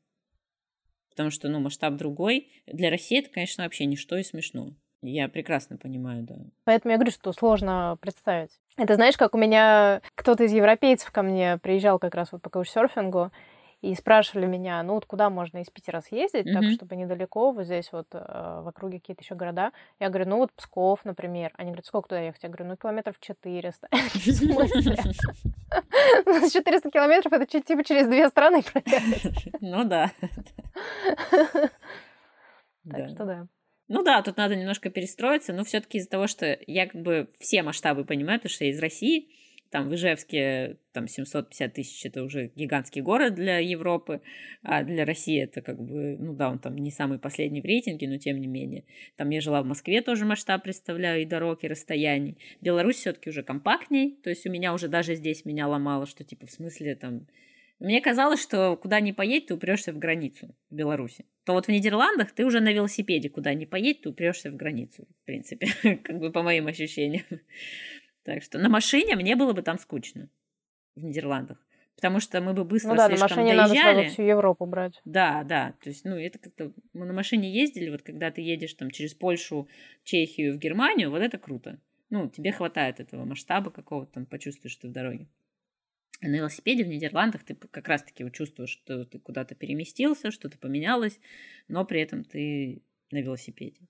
[1.10, 2.48] Потому что, ну, масштаб другой.
[2.66, 4.72] Для России это, конечно, вообще ничто и смешно.
[5.02, 6.38] Я прекрасно понимаю, да.
[6.64, 8.52] Поэтому я говорю, что сложно представить.
[8.78, 12.50] Это знаешь, как у меня кто-то из европейцев ко мне приезжал как раз вот по
[12.50, 13.34] каучсерфингу,
[13.82, 16.54] и спрашивали меня, ну вот куда можно из Питера съездить, mm-hmm.
[16.54, 19.72] так чтобы недалеко, вот здесь вот э, в округе какие-то еще города.
[20.00, 21.52] Я говорю, ну вот Псков, например.
[21.58, 22.42] Они говорят, сколько туда ехать?
[22.42, 23.88] Я говорю, ну километров 400.
[26.26, 29.48] В 400 километров это типа через две страны проехать.
[29.62, 30.12] Ну да.
[32.90, 33.48] Так что да.
[33.90, 37.64] Ну да, тут надо немножко перестроиться, но все-таки из-за того, что я как бы все
[37.64, 39.30] масштабы понимаю, потому что я из России,
[39.70, 44.22] там в Ижевске там 750 тысяч это уже гигантский город для Европы,
[44.64, 48.08] а для России это как бы, ну да, он там не самый последний в рейтинге,
[48.08, 48.86] но тем не менее.
[49.16, 52.38] Там я жила в Москве, тоже масштаб представляю, и дорог, и расстояний.
[52.62, 56.48] Беларусь все-таки уже компактней, то есть у меня уже даже здесь меня ломало, что типа
[56.48, 57.28] в смысле там
[57.80, 61.26] мне казалось, что куда ни поедь, ты упрешься в границу в Беларуси.
[61.46, 65.08] То вот в Нидерландах ты уже на велосипеде куда ни поедь, ты упрешься в границу,
[65.22, 65.68] в принципе,
[66.04, 67.26] как бы по моим ощущениям.
[68.28, 70.30] Так что на машине мне было бы там скучно
[70.96, 71.66] в Нидерландах.
[71.96, 73.78] Потому что мы бы быстро ну да, слишком на машине доезжали.
[73.78, 75.02] надо сразу всю Европу брать.
[75.06, 75.74] Да, да.
[75.82, 76.74] То есть, ну, это как-то...
[76.92, 79.70] Мы на машине ездили, вот когда ты едешь там через Польшу,
[80.04, 81.80] Чехию, в Германию, вот это круто.
[82.10, 85.30] Ну, тебе хватает этого масштаба какого-то, там, почувствуешь ты в дороге.
[86.22, 91.18] А на велосипеде в Нидерландах ты как раз-таки чувствуешь, что ты куда-то переместился, что-то поменялось,
[91.70, 93.88] но при этом ты на велосипеде.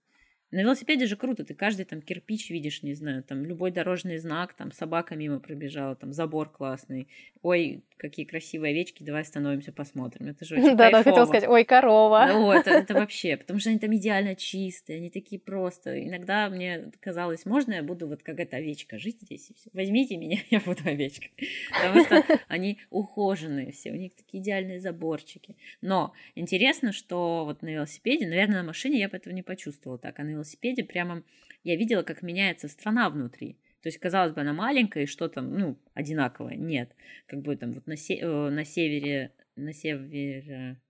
[0.49, 4.53] На велосипеде же круто, ты каждый там кирпич видишь, не знаю, там любой дорожный знак,
[4.53, 7.09] там собака мимо пробежала, там забор классный.
[7.41, 10.27] Ой, какие красивые овечки, давай остановимся, посмотрим.
[10.27, 12.27] Это же очень Да, да, хотел сказать, ой, корова.
[12.31, 16.03] Ну, это, это вообще, потому что они там идеально чистые, они такие просто.
[16.03, 19.69] Иногда мне казалось, можно я буду вот как эта овечка жить здесь и все.
[19.73, 21.31] Возьмите меня, я буду овечкой.
[21.71, 25.55] Потому что они ухоженные все, у них такие идеальные заборчики.
[25.81, 30.19] Но интересно, что вот на велосипеде, наверное, на машине я бы этого не почувствовала так,
[30.19, 31.23] а на велосипеде прямо
[31.63, 33.57] я видела, как меняется страна внутри.
[33.87, 36.57] То есть, казалось бы, она маленькая, и что там, ну, одинаковое.
[36.57, 36.93] Нет.
[37.25, 40.81] Как бы там вот на, се- э, на севере, на севере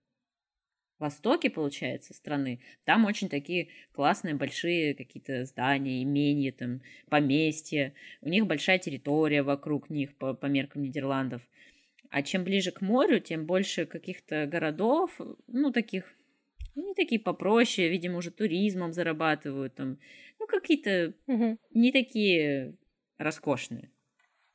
[0.98, 7.94] востоке, получается, страны, там очень такие классные большие какие-то здания, имения, там, поместья.
[8.20, 11.42] У них большая территория вокруг них по, по меркам Нидерландов.
[12.10, 16.18] А чем ближе к морю, тем больше каких-то городов, ну, таких
[16.78, 19.98] они такие попроще, видимо, уже туризмом зарабатывают там.
[20.38, 21.58] Ну, какие-то угу.
[21.74, 22.74] не такие
[23.18, 23.90] роскошные.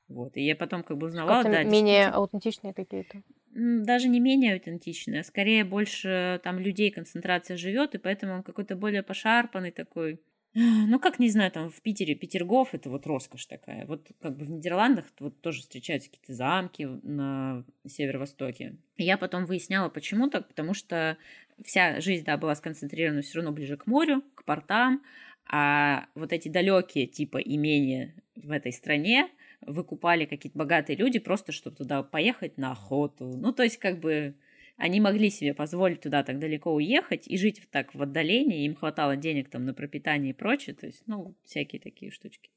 [0.08, 0.38] Вот.
[0.38, 3.24] И я потом как бы узнала, да, менее аутентичные какие-то.
[3.52, 8.76] Даже не менее аутентичные, а скорее больше там людей концентрация живет, и поэтому он какой-то
[8.76, 10.22] более пошарпанный такой.
[10.56, 13.88] Ну, как, не знаю, там в Питере Петергоф, это вот роскошь такая.
[13.88, 18.78] Вот как бы в Нидерландах вот тоже встречаются какие-то замки на северо-востоке.
[18.98, 21.18] Я потом выясняла, почему так, потому что
[21.64, 25.02] вся жизнь, да, была сконцентрирована все равно ближе к морю, к портам,
[25.46, 29.30] а вот эти далекие типа имения в этой стране
[29.62, 33.26] выкупали какие-то богатые люди просто, чтобы туда поехать на охоту.
[33.38, 34.36] Ну, то есть, как бы
[34.78, 39.16] они могли себе позволить туда так далеко уехать и жить так в отдалении, им хватало
[39.16, 42.50] денег там на пропитание и прочее, то есть, ну, всякие такие штучки.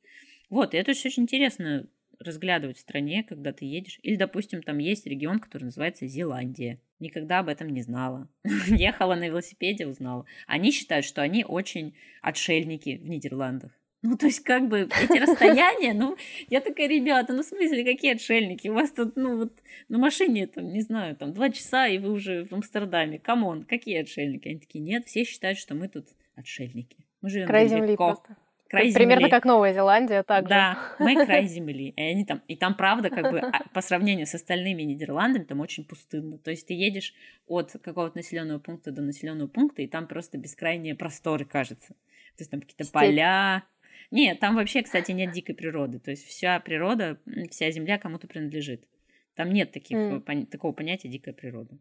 [0.49, 3.99] Вот, и это очень интересно разглядывать в стране, когда ты едешь.
[4.03, 6.81] Или, допустим, там есть регион, который называется Зеландия.
[6.99, 8.29] Никогда об этом не знала.
[8.68, 10.24] Ехала на велосипеде, узнала.
[10.47, 13.72] Они считают, что они очень отшельники в Нидерландах.
[14.07, 16.17] Ну, то есть, как бы, эти расстояния, ну,
[16.49, 18.69] я такая, ребята, ну, в смысле, какие отшельники?
[18.69, 19.53] У вас тут, ну, вот,
[19.89, 23.19] на машине, там, не знаю, там, два часа, и вы уже в Амстердаме.
[23.18, 24.49] Come on, какие отшельники?
[24.49, 27.05] Они такие, нет, все считают, что мы тут отшельники.
[27.21, 28.37] Мы живем Край земли просто.
[28.69, 31.91] Край Примерно как Новая Зеландия, так Да, мы край земли.
[31.97, 35.61] И, они там, и там, правда, как бы а, по сравнению с остальными Нидерландами, там
[35.61, 36.39] очень пустынно.
[36.39, 37.15] То есть ты едешь
[37.47, 41.95] от какого-то населенного пункта до населенного пункта, и там просто бескрайние просторы, кажется.
[42.37, 43.65] То есть там какие-то поля.
[44.11, 45.99] Нет, там вообще, кстати, нет дикой природы.
[45.99, 47.19] То есть вся природа,
[47.51, 48.87] вся земля кому-то принадлежит.
[49.35, 50.25] Там нет таких, mm.
[50.25, 51.79] пон- такого понятия дикая природа.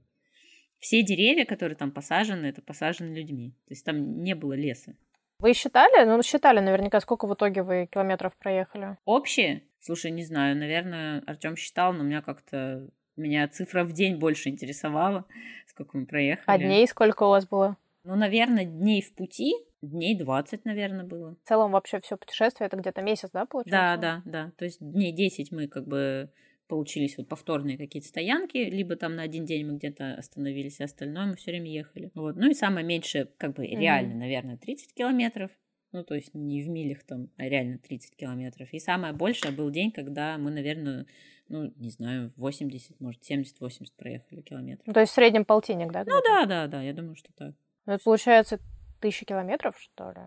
[0.79, 3.51] Все деревья, которые там посажены, это посажены людьми.
[3.67, 4.95] То есть там не было леса.
[5.39, 6.05] Вы считали?
[6.05, 8.97] Ну, считали наверняка, сколько в итоге вы километров проехали?
[9.05, 9.63] Общие?
[9.79, 14.49] Слушай, не знаю, наверное, Артем считал, но у меня как-то меня цифра в день больше
[14.49, 15.25] интересовала,
[15.67, 16.43] сколько мы проехали.
[16.47, 17.77] А дней сколько у вас было?
[18.03, 19.55] Ну, наверное, дней в пути,
[19.89, 21.35] дней 20, наверное, было.
[21.43, 23.71] В целом вообще все путешествие это где-то месяц, да, получается?
[23.71, 24.51] Да, да, да.
[24.57, 26.29] То есть дней 10 мы как бы
[26.67, 31.27] получились вот повторные какие-то стоянки, либо там на один день мы где-то остановились, а остальное
[31.27, 32.11] мы все время ехали.
[32.15, 32.35] Вот.
[32.35, 34.17] Ну и самое меньшее, как бы реально, mm-hmm.
[34.17, 35.51] наверное, 30 километров.
[35.91, 38.67] Ну, то есть не в милях там, а реально 30 километров.
[38.73, 41.05] И самое большее был день, когда мы, наверное,
[41.47, 44.87] ну, не знаю, 80, может, 70-80 проехали километров.
[44.87, 46.03] Ну, то есть в среднем полтинник, да?
[46.05, 47.55] Ну, да, да, да, я думаю, что так.
[47.85, 48.59] Ну, это получается
[48.99, 50.21] тысяча километров, что ли?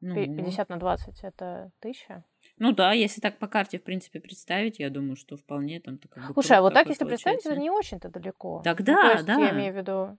[0.00, 2.24] Ну, 50 на 20 это тысяча?
[2.58, 6.12] Ну да, если так по карте, в принципе, представить, я думаю, что вполне там так
[6.12, 8.60] как бы Слушай, а вот так, если представить, это не очень-то далеко.
[8.62, 9.38] Тогда, ну, то есть, да.
[9.38, 10.18] Я имею в виду,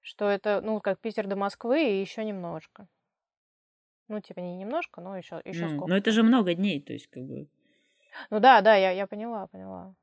[0.00, 2.86] что это, ну, как Питер до Москвы и еще немножко.
[4.06, 5.88] Ну, типа не немножко, но еще, еще ну, сколько.
[5.88, 7.48] Но это же много дней, то есть как бы.
[8.30, 9.94] Ну да, да, я, я поняла, поняла.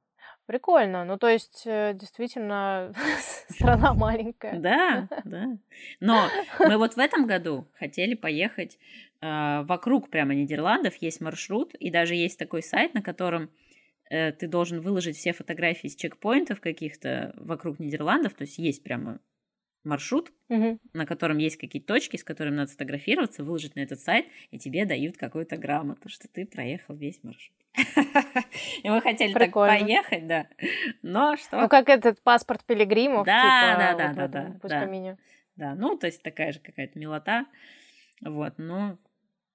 [0.45, 1.05] Прикольно.
[1.05, 2.93] Ну, то есть, э, действительно,
[3.49, 4.59] страна маленькая.
[4.59, 5.57] Да, да.
[5.99, 6.27] Но
[6.59, 8.77] мы вот в этом году хотели поехать
[9.21, 10.95] э, вокруг прямо Нидерландов.
[10.97, 13.49] Есть маршрут, и даже есть такой сайт, на котором
[14.09, 18.33] э, ты должен выложить все фотографии с чекпоинтов каких-то вокруг Нидерландов.
[18.33, 19.19] То есть есть прямо
[19.83, 20.79] маршрут, угу.
[20.93, 24.85] на котором есть какие-то точки, с которыми надо сфотографироваться, выложить на этот сайт, и тебе
[24.85, 27.57] дают какую-то грамоту, что ты проехал весь маршрут.
[28.83, 30.47] И мы хотели так поехать, да.
[31.01, 31.61] Но что?
[31.61, 34.59] Ну, как этот паспорт пилигримов, да, типа, да, да, да, да,
[35.55, 35.75] да.
[35.75, 37.45] ну, то есть такая же какая-то милота.
[38.21, 38.97] Вот, но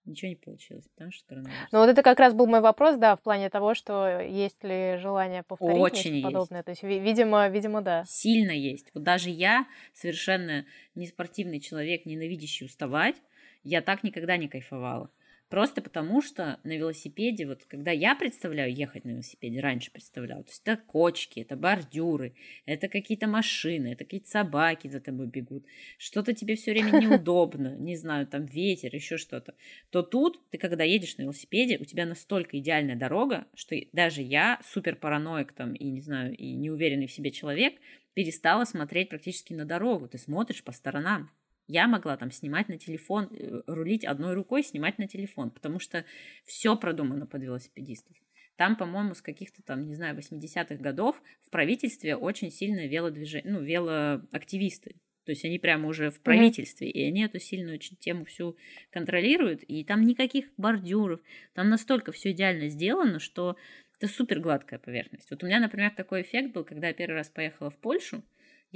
[0.07, 1.69] ничего не получилось, потому что коронавирус.
[1.73, 4.97] Ну вот это как раз был мой вопрос, да, в плане того, что есть ли
[4.99, 6.25] желание повторить Очень есть.
[6.25, 6.63] подобное.
[6.63, 8.05] То есть, видимо, видимо, да.
[8.07, 8.91] Сильно есть.
[8.95, 13.17] Вот даже я, совершенно неспортивный человек, ненавидящий уставать,
[13.65, 15.11] я так никогда не кайфовала.
[15.49, 20.51] Просто потому, что на велосипеде, вот когда я представляю ехать на велосипеде, раньше представляла, то
[20.51, 22.34] есть это кочки, это бордюры,
[22.64, 25.64] это какие-то машины, это какие-то собаки за тобой бегут,
[25.99, 29.55] что-то тебе все время неудобно, не знаю, там ветер, еще что-то,
[29.90, 34.61] то тут ты, когда едешь на велосипеде, у тебя настолько идеальная дорога, что даже я,
[34.64, 37.74] супер параноик там и, не знаю, и неуверенный в себе человек,
[38.14, 40.09] перестала смотреть практически на дорогу.
[40.09, 41.30] Ты смотришь по сторонам.
[41.67, 46.05] Я могла там снимать на телефон, э, рулить одной рукой, снимать на телефон, потому что
[46.45, 48.17] все продумано под велосипедистов.
[48.57, 53.61] Там, по-моему, с каких-то там, не знаю, 80-х годов в правительстве очень сильно велодвижение, ну,
[53.61, 54.97] велоактивисты.
[55.27, 56.93] То есть они прямо уже в правительстве, mm-hmm.
[56.93, 58.57] и они эту сильную очень тему всю
[58.91, 61.21] контролируют, и там никаких бордюров,
[61.53, 63.57] там настолько все идеально сделано, что
[63.99, 65.29] это супер гладкая поверхность.
[65.31, 68.23] Вот у меня, например, такой эффект был, когда я первый раз поехала в Польшу,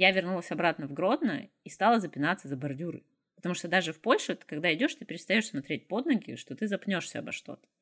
[0.01, 3.03] я вернулась обратно в Гродно и стала запинаться за бордюры.
[3.35, 7.19] Потому что даже в Польше, когда идешь, ты перестаешь смотреть под ноги, что ты запнешься
[7.19, 7.67] обо что-то.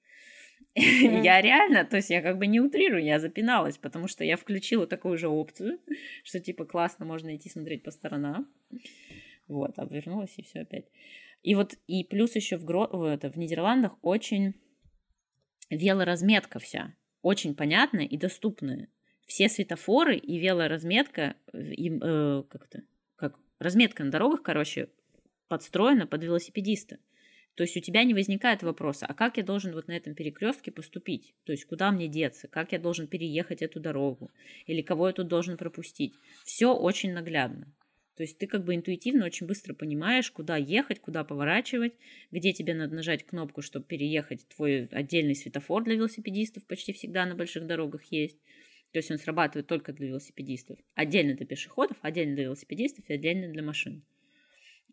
[0.78, 1.24] Mm-hmm.
[1.24, 4.86] Я реально, то есть я как бы не утрирую, я запиналась, потому что я включила
[4.86, 5.80] такую же опцию,
[6.24, 8.48] что типа классно, можно идти смотреть по сторонам.
[9.48, 10.86] Вот, а вернулась и все опять.
[11.42, 12.86] И вот, и плюс еще в, Гро...
[13.08, 14.54] это, в Нидерландах очень
[15.70, 18.90] велоразметка вся, очень понятная и доступная
[19.30, 22.82] все светофоры и велоразметка, им, э, как-то,
[23.16, 24.90] как разметка на дорогах, короче,
[25.48, 26.98] подстроена под велосипедиста.
[27.54, 30.72] То есть у тебя не возникает вопроса, а как я должен вот на этом перекрестке
[30.72, 31.36] поступить?
[31.44, 32.48] То есть куда мне деться?
[32.48, 34.32] Как я должен переехать эту дорогу?
[34.66, 36.16] Или кого я тут должен пропустить?
[36.44, 37.72] Все очень наглядно.
[38.16, 41.94] То есть ты как бы интуитивно очень быстро понимаешь, куда ехать, куда поворачивать,
[42.32, 44.48] где тебе надо нажать кнопку, чтобы переехать.
[44.48, 48.40] Твой отдельный светофор для велосипедистов почти всегда на больших дорогах есть.
[48.92, 50.80] То есть он срабатывает только для велосипедистов.
[50.96, 54.04] Отдельно для пешеходов, отдельно для велосипедистов и отдельно для машин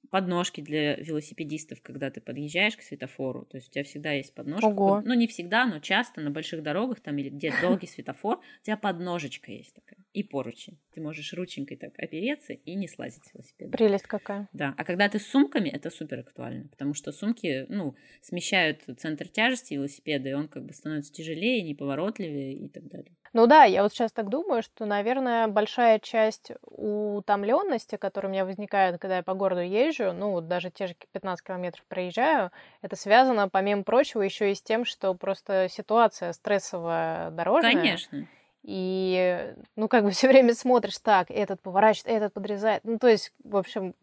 [0.06, 3.44] подножки для велосипедистов, когда ты подъезжаешь к светофору.
[3.44, 4.66] То есть у тебя всегда есть подножка.
[4.66, 5.02] Ого.
[5.04, 8.76] Ну, не всегда, но часто на больших дорогах там или где долгий светофор, у тебя
[8.76, 9.98] подножечка есть такая.
[10.12, 10.78] И поручень.
[10.94, 13.76] Ты можешь рученькой так опереться и не слазить с велосипеда.
[13.76, 14.48] Прелесть какая.
[14.52, 14.74] Да.
[14.76, 16.68] А когда ты с сумками, это супер актуально.
[16.68, 22.54] Потому что сумки, ну, смещают центр тяжести велосипеда, и он как бы становится тяжелее, неповоротливее
[22.54, 23.12] и так далее.
[23.36, 28.46] Ну да, я вот сейчас так думаю, что, наверное, большая часть утомленности, которая у меня
[28.46, 32.96] возникает, когда я по городу езжу, ну вот даже те же 15 километров проезжаю, это
[32.96, 37.74] связано, помимо прочего, еще и с тем, что просто ситуация стрессовая дорожная.
[37.74, 38.26] Конечно.
[38.62, 42.82] И, ну, как бы все время смотришь, так, этот поворачивает, этот подрезает.
[42.84, 43.94] Ну, то есть, в общем,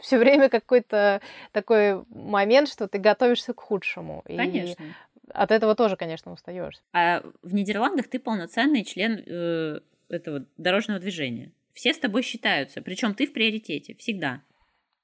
[0.00, 1.20] все время какой-то
[1.52, 4.22] такой момент, что ты готовишься к худшему.
[4.26, 4.82] Конечно.
[4.82, 6.82] И от этого тоже, конечно, устаешь.
[6.92, 11.52] А в Нидерландах ты полноценный член э, этого дорожного движения.
[11.72, 14.42] Все с тобой считаются, причем ты в приоритете всегда.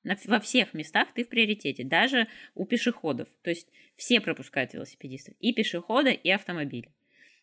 [0.04, 3.28] На, во всех местах ты в приоритете, даже у пешеходов.
[3.42, 6.92] То есть все пропускают велосипедистов, и пешеходы, и автомобили.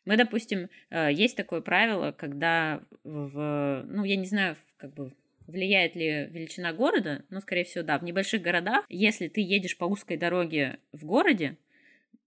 [0.05, 5.11] Мы, допустим, э, есть такое правило, когда в, ну, я не знаю, как бы
[5.47, 9.85] влияет ли величина города, но, скорее всего, да, в небольших городах, если ты едешь по
[9.85, 11.57] узкой дороге в городе,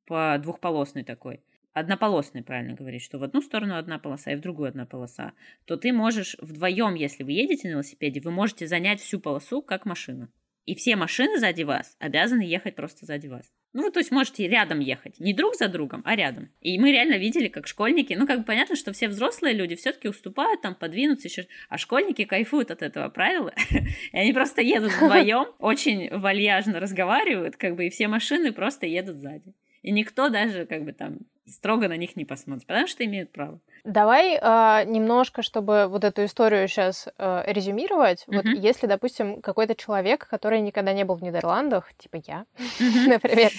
[0.08, 1.42] по двухполосной такой,
[1.74, 5.34] однополосной, правильно говорить, что в одну сторону одна полоса и в другую одна полоса,
[5.66, 9.84] то ты можешь вдвоем, если вы едете на велосипеде, вы можете занять всю полосу как
[9.84, 10.30] машина.
[10.64, 13.50] И все машины сзади вас обязаны ехать просто сзади вас.
[13.74, 15.18] Ну, вы, то есть можете рядом ехать.
[15.18, 16.50] Не друг за другом, а рядом.
[16.60, 20.08] И мы реально видели, как школьники, ну, как бы понятно, что все взрослые люди все-таки
[20.08, 21.46] уступают, там, подвинуться еще.
[21.68, 23.52] А школьники кайфуют от этого правила.
[24.12, 29.16] И они просто едут вдвоем, очень вальяжно разговаривают, как бы, и все машины просто едут
[29.16, 29.54] сзади.
[29.88, 33.58] И никто даже, как бы, там, строго на них не посмотрит, потому что имеют право.
[33.84, 38.26] Давай э, немножко, чтобы вот эту историю сейчас э, резюмировать.
[38.28, 38.36] Uh-huh.
[38.36, 43.08] Вот если, допустим, какой-то человек, который никогда не был в Нидерландах, типа я, uh-huh.
[43.08, 43.50] например,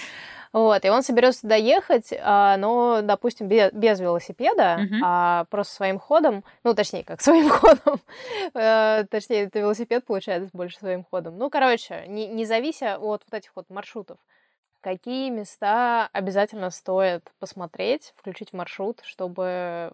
[0.52, 5.00] вот, и он соберется туда ехать, а, но, допустим, без, без велосипеда, uh-huh.
[5.02, 8.00] а просто своим ходом, ну, точнее, как своим ходом,
[8.54, 11.38] э, точнее, это велосипед получается больше своим ходом.
[11.38, 14.18] Ну, короче, не, не завися от вот этих вот маршрутов
[14.80, 19.92] какие места обязательно стоит посмотреть, включить в маршрут, чтобы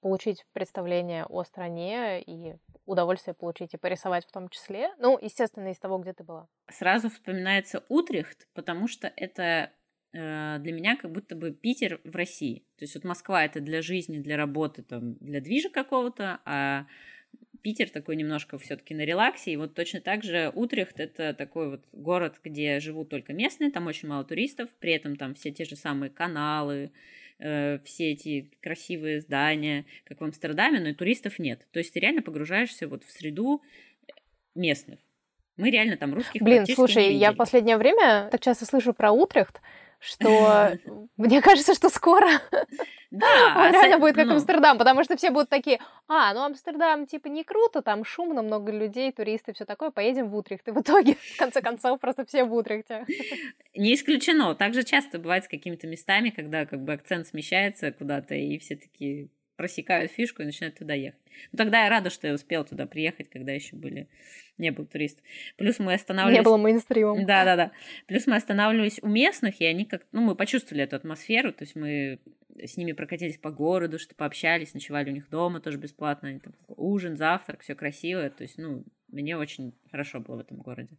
[0.00, 4.90] получить представление о стране и удовольствие получить и порисовать в том числе.
[4.98, 6.46] Ну, естественно, из того, где ты была.
[6.70, 9.72] Сразу вспоминается Утрехт, потому что это
[10.12, 12.66] э, для меня как будто бы Питер в России.
[12.76, 16.86] То есть вот Москва это для жизни, для работы, там, для движа какого-то, а
[17.64, 19.52] Питер такой немножко все-таки на релаксе.
[19.52, 23.86] И вот точно так же Утрехт это такой вот город, где живут только местные, там
[23.86, 26.92] очень мало туристов, при этом там все те же самые каналы,
[27.38, 31.66] э, все эти красивые здания, как в Амстердаме, но и туристов нет.
[31.72, 33.62] То есть ты реально погружаешься вот в среду
[34.54, 35.00] местных.
[35.56, 39.62] Мы реально там русских Блин, слушай, я в последнее время так часто слышу про Утрехт,
[40.04, 40.72] что
[41.16, 42.28] мне кажется, что скоро
[43.10, 44.34] да, он реально будет как ну...
[44.34, 48.72] Амстердам, потому что все будут такие, а, ну Амстердам типа не круто, там шумно, много
[48.72, 50.66] людей, туристы, все такое, поедем в Утрехт.
[50.68, 53.06] И в итоге, в конце концов, просто все в Утрехте.
[53.74, 54.54] Не исключено.
[54.54, 59.28] Также часто бывает с какими-то местами, когда как бы акцент смещается куда-то, и все такие
[59.56, 61.20] просекают фишку и начинают туда ехать.
[61.52, 64.08] Ну, тогда я рада, что я успела туда приехать, когда еще были...
[64.58, 65.22] не был турист.
[65.56, 66.38] Плюс мы останавливались...
[66.38, 67.26] Не было мейнстримом.
[67.26, 67.72] Да-да-да.
[68.06, 70.06] Плюс мы останавливались у местных, и они как...
[70.12, 72.20] Ну, мы почувствовали эту атмосферу, то есть мы
[72.62, 76.54] с ними прокатились по городу, что пообщались, ночевали у них дома тоже бесплатно, они там
[76.68, 80.96] ужин, завтрак, все красиво, то есть, ну, мне очень хорошо было в этом городе.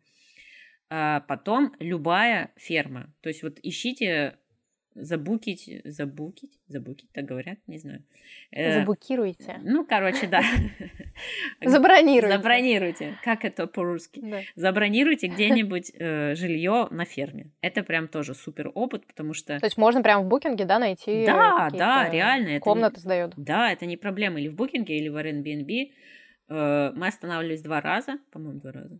[0.89, 4.37] А потом любая ферма, то есть вот ищите
[4.95, 8.03] забукить, забукить, забукить, так говорят, не знаю.
[8.51, 9.59] Э, Забукируйте.
[9.63, 10.41] Ну, короче, да.
[11.63, 12.35] Забронируйте.
[12.37, 13.17] Забронируйте.
[13.23, 14.21] Как это по-русски?
[14.23, 14.39] Да.
[14.55, 17.51] Забронируйте где-нибудь э, жилье на ферме.
[17.61, 19.59] Это прям тоже супер опыт, потому что...
[19.59, 22.59] То есть можно прям в букинге, да, найти Да, да, реально.
[22.59, 23.33] Комнаты сдают.
[23.35, 24.39] Да, это не проблема.
[24.39, 25.91] Или в букинге, или в Airbnb.
[26.47, 28.99] Э, мы останавливались два раза, по-моему, два раза.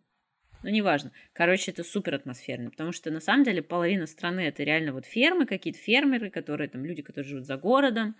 [0.66, 1.12] Ну, неважно.
[1.34, 5.46] Короче, это супер атмосферно, потому что на самом деле половина страны это реально вот фермы,
[5.46, 8.16] какие-то фермеры, которые там люди, которые живут за городом.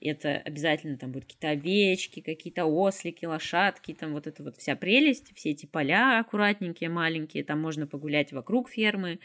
[0.00, 5.36] Это обязательно там будут какие-то овечки, какие-то ослики, лошадки, там вот это вот вся прелесть,
[5.36, 9.18] все эти поля аккуратненькие, маленькие, там можно погулять вокруг фермы,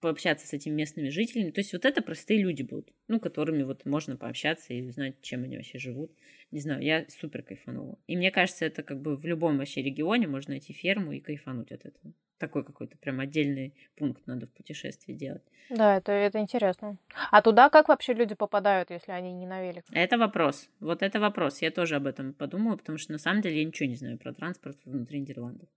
[0.00, 1.50] пообщаться с этими местными жителями.
[1.50, 5.44] То есть вот это простые люди будут, ну, которыми вот можно пообщаться и узнать, чем
[5.44, 6.12] они вообще живут.
[6.50, 7.98] Не знаю, я супер кайфанула.
[8.06, 11.72] И мне кажется, это как бы в любом вообще регионе можно найти ферму и кайфануть
[11.72, 12.12] от этого.
[12.38, 15.42] Такой какой-то прям отдельный пункт надо в путешествии делать.
[15.70, 16.96] Да, это, это интересно.
[17.30, 19.84] А туда как вообще люди попадают, если они не на велик?
[19.90, 20.68] Это вопрос.
[20.78, 21.60] Вот это вопрос.
[21.60, 24.32] Я тоже об этом подумала, потому что на самом деле я ничего не знаю про
[24.32, 25.68] транспорт внутри Нидерландов.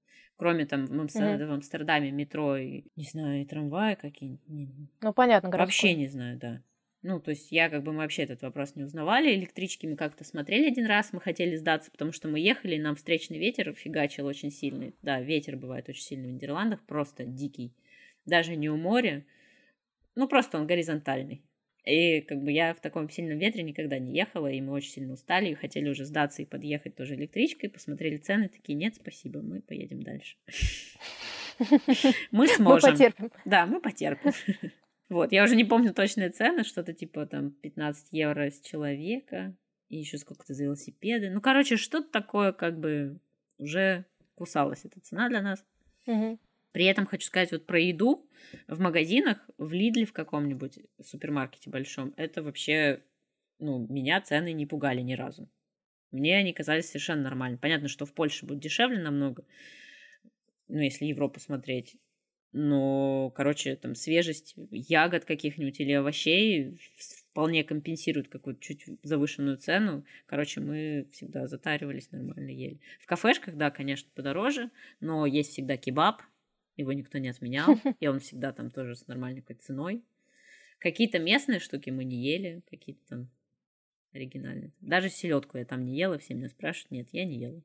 [0.42, 1.22] Кроме там в, Амстер...
[1.22, 1.46] mm-hmm.
[1.46, 4.90] в Амстердаме метро и, не знаю, и трамваи какие-нибудь.
[5.00, 5.90] Ну, понятно, городской.
[5.90, 6.64] Вообще не знаю, да.
[7.04, 9.36] Ну, то есть я как бы мы вообще этот вопрос не узнавали.
[9.36, 12.96] Электрички мы как-то смотрели один раз, мы хотели сдаться, потому что мы ехали, и нам
[12.96, 14.96] встречный ветер фигачил очень сильный.
[15.04, 17.76] Да, ветер бывает очень сильный в Нидерландах, просто дикий.
[18.26, 19.24] Даже не у моря,
[20.16, 21.44] ну просто он горизонтальный.
[21.84, 25.14] И как бы я в таком сильном ветре никогда не ехала, и мы очень сильно
[25.14, 29.62] устали, и хотели уже сдаться и подъехать тоже электричкой, посмотрели цены, такие, нет, спасибо, мы
[29.62, 30.38] поедем дальше.
[32.32, 32.92] Мы сможем.
[32.92, 33.32] Мы потерпим.
[33.46, 34.32] Да, мы потерпим.
[35.10, 39.56] Вот, я уже не помню точные цены, что-то типа там 15 евро с человека,
[39.90, 41.30] и еще сколько-то за велосипеды.
[41.30, 43.20] Ну, короче, что-то такое как бы
[43.58, 44.06] уже
[44.36, 45.66] кусалась эта цена для нас.
[46.08, 46.40] Угу.
[46.72, 48.30] При этом хочу сказать вот про еду
[48.68, 53.04] в магазинах, в Лидле в каком-нибудь супермаркете большом, это вообще,
[53.60, 55.50] ну, меня цены не пугали ни разу.
[56.12, 57.60] Мне они казались совершенно нормальными.
[57.60, 59.46] Понятно, что в Польше будет дешевле намного,
[60.68, 61.98] ну, если Европу смотреть.
[62.54, 66.78] Но, короче, там свежесть ягод каких-нибудь или овощей
[67.32, 70.04] вполне компенсирует какую-то чуть завышенную цену.
[70.26, 72.82] Короче, мы всегда затаривались, нормально ели.
[73.00, 74.70] В кафешках, да, конечно, подороже,
[75.00, 76.22] но есть всегда кебаб,
[76.82, 80.04] его никто не отменял, и он всегда там тоже с нормальной какой-то ценой.
[80.80, 83.30] Какие-то местные штуки мы не ели, какие-то там
[84.14, 84.72] оригинальные.
[84.82, 86.92] Даже селедку я там не ела, все меня спрашивают.
[86.92, 87.62] Нет, я не ела.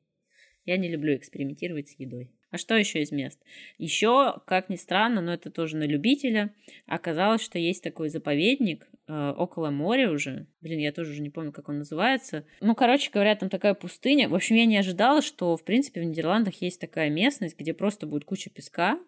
[0.65, 2.29] Я не люблю экспериментировать с едой.
[2.49, 3.41] А что еще из мест?
[3.77, 6.53] Еще, как ни странно, но это тоже на любителя,
[6.85, 10.47] оказалось, что есть такой заповедник э, около моря уже.
[10.61, 12.45] Блин, я тоже уже не помню, как он называется.
[12.61, 14.29] Ну, короче говоря, там такая пустыня.
[14.29, 18.07] В общем, я не ожидала, что, в принципе, в Нидерландах есть такая местность, где просто
[18.07, 18.99] будет куча песка,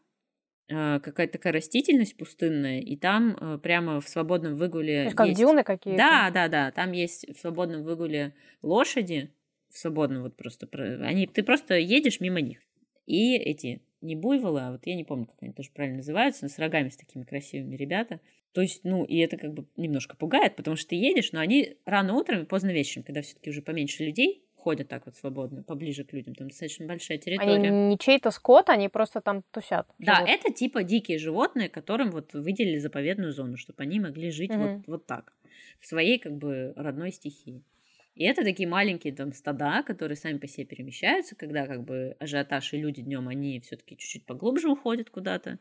[0.68, 5.06] э, какая-то такая растительность пустынная, и там э, прямо в свободном выгуле...
[5.06, 5.16] есть...
[5.16, 5.98] Как дюны какие-то?
[5.98, 6.72] Да, да, да.
[6.72, 9.32] Там есть в свободном выгуле лошади,
[9.72, 10.68] в свободном вот просто...
[11.02, 12.60] Они, ты просто едешь мимо них.
[13.06, 16.50] И эти, не буйволы, а вот я не помню, как они тоже правильно называются, но
[16.50, 18.20] с рогами с такими красивыми ребята.
[18.52, 21.78] То есть, ну, и это как бы немножко пугает, потому что ты едешь, но они
[21.86, 26.04] рано утром и поздно вечером, когда все-таки уже поменьше людей, ходят так вот свободно, поближе
[26.04, 26.36] к людям.
[26.36, 27.54] Там достаточно большая территория.
[27.54, 29.88] Они не чей-то скот, они просто там тусят.
[29.98, 30.30] Да, живут.
[30.30, 34.60] это типа дикие животные, которым вот выделили заповедную зону, чтобы они могли жить угу.
[34.60, 35.34] вот, вот так,
[35.80, 37.64] в своей как бы родной стихии.
[38.16, 42.74] И это такие маленькие там стада, которые сами по себе перемещаются, когда как бы ажиотаж
[42.74, 45.58] и люди днем, они все-таки чуть-чуть поглубже уходят куда-то.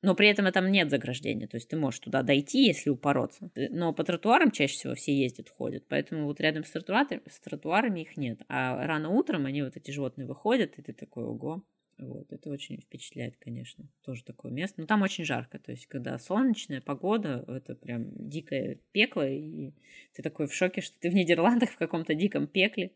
[0.00, 3.50] Но при этом там нет заграждения, то есть ты можешь туда дойти, если упороться.
[3.54, 8.00] Но по тротуарам чаще всего все ездят, ходят, поэтому вот рядом с тротуарами, с тротуарами
[8.00, 8.40] их нет.
[8.48, 11.64] А рано утром они вот эти животные выходят, и ты такой, ого,
[11.98, 13.88] вот, это очень впечатляет, конечно.
[14.04, 14.80] Тоже такое место.
[14.80, 15.58] Но там очень жарко.
[15.58, 19.72] То есть, когда солнечная погода, это прям дикое пекло, и
[20.14, 22.92] ты такой в шоке, что ты в Нидерландах в каком-то диком пекле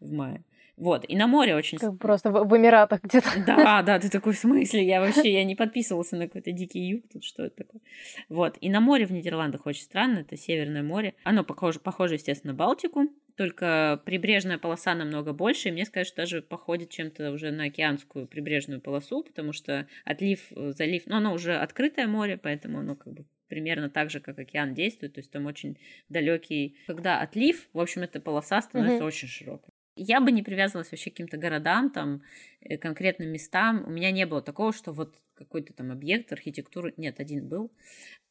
[0.00, 0.44] в мае.
[0.76, 1.78] Вот, и на море очень...
[1.78, 3.28] Как просто в, в Эмиратах где-то.
[3.46, 4.84] Да, да, ты такой, в смысле?
[4.84, 7.80] Я вообще, я не подписывался на какой-то дикий юг, тут что это такое?
[8.28, 11.14] Вот, и на море в Нидерландах очень странно, это Северное море.
[11.24, 16.18] Оно похоже, похоже естественно, на Балтику, только прибрежная полоса намного больше, и мне сказать, что
[16.18, 21.32] даже походит чем-то уже на океанскую прибрежную полосу, потому что отлив, э, залив, ну, оно
[21.32, 25.30] уже открытое море, поэтому оно как бы примерно так же, как океан действует, то есть
[25.30, 26.76] там очень далекий.
[26.86, 29.06] Когда отлив, в общем, эта полоса становится mm-hmm.
[29.06, 29.73] очень широкой.
[29.96, 32.22] Я бы не привязывалась вообще к каким-то городам, там,
[32.60, 33.84] э, конкретным местам.
[33.86, 37.72] У меня не было такого, что вот какой-то там объект архитектуры, нет, один был,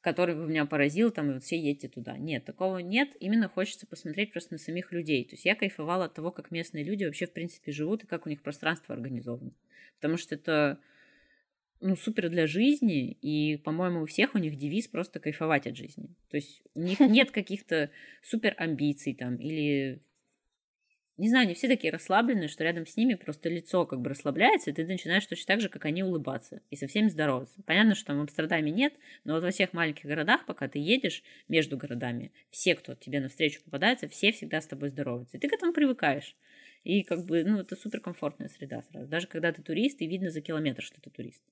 [0.02, 2.18] который бы меня поразил, там, и вот все едьте туда.
[2.18, 3.16] Нет, такого нет.
[3.20, 5.24] Именно хочется посмотреть просто на самих людей.
[5.26, 8.26] То есть я кайфовала от того, как местные люди вообще, в принципе, живут и как
[8.26, 9.54] у них пространство организовано.
[9.96, 10.80] Потому что это
[11.84, 16.16] ну, супер для жизни, и, по-моему, у всех у них девиз просто кайфовать от жизни.
[16.30, 17.92] То есть у них нет каких-то
[18.22, 20.02] супер амбиций там или
[21.18, 24.72] не знаю, они все такие расслабленные, что рядом с ними просто лицо как бы расслабляется,
[24.72, 27.62] и ты начинаешь точно так же, как они, улыбаться и со всеми здороваться.
[27.66, 28.94] Понятно, что там в Амстердаме нет,
[29.24, 33.62] но вот во всех маленьких городах, пока ты едешь между городами, все, кто тебе навстречу
[33.64, 35.38] попадается, все всегда с тобой здороваются.
[35.38, 36.36] И ты к этому привыкаешь.
[36.84, 39.08] И как бы, ну, это суперкомфортная среда сразу.
[39.08, 41.44] Даже когда ты турист, и видно за километр, что ты турист.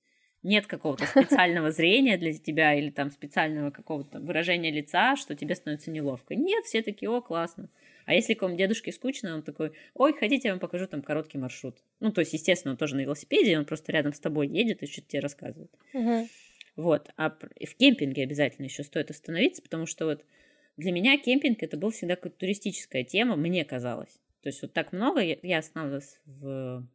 [0.42, 5.92] Нет какого-то специального зрения для тебя или там специального какого-то выражения лица, что тебе становится
[5.92, 6.34] неловко.
[6.34, 7.70] Нет, все такие, о, классно.
[8.04, 11.78] А если какому дедушке скучно, он такой, ой, хотите, я вам покажу там короткий маршрут.
[12.00, 14.86] Ну, то есть, естественно, он тоже на велосипеде, он просто рядом с тобой едет и
[14.86, 15.70] что-то тебе рассказывает.
[15.92, 16.28] Угу.
[16.76, 17.10] Вот.
[17.16, 20.24] А в кемпинге обязательно еще стоит остановиться, потому что вот
[20.76, 24.20] для меня кемпинг это был всегда какая-то туристическая тема, мне казалось.
[24.42, 26.86] То есть вот так много я останавливалась в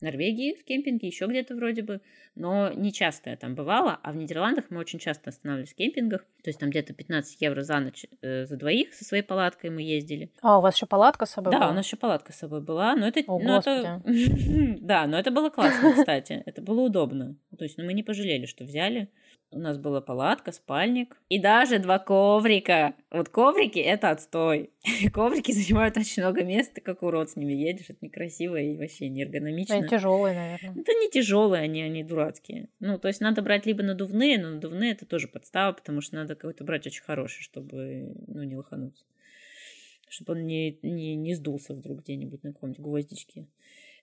[0.00, 2.00] Норвегии в кемпинге, еще где-то вроде бы,
[2.34, 6.22] но не часто я там бывала, а в Нидерландах мы очень часто останавливались в кемпингах,
[6.42, 9.82] то есть там где-то 15 евро за ночь э, за двоих со своей палаткой мы
[9.82, 10.30] ездили.
[10.42, 11.66] А, у вас еще палатка с собой да, была?
[11.66, 13.20] Да, у нас еще палатка с собой была, но это...
[13.26, 14.02] О, ну, это...
[14.80, 18.46] Да, но это было классно, кстати, это было удобно, то есть ну, мы не пожалели,
[18.46, 19.08] что взяли.
[19.52, 22.94] У нас была палатка, спальник и даже два коврика.
[23.10, 24.70] Вот коврики— это отстой.
[25.12, 27.86] Коврики занимают очень много места, как урод с ними едешь.
[27.88, 29.74] Это некрасиво и вообще не эргономично.
[29.74, 30.82] Они тяжелые, наверное.
[30.82, 32.68] Это не тяжелые, они, они дурацкие.
[32.78, 36.36] Ну, то есть надо брать либо надувные, но надувные— это тоже подстава, потому что надо
[36.36, 39.04] какой-то брать очень хороший, чтобы, ну, не лохануться.
[40.08, 43.48] Чтобы он не, не, не сдулся вдруг где-нибудь на каком-нибудь гвоздичке.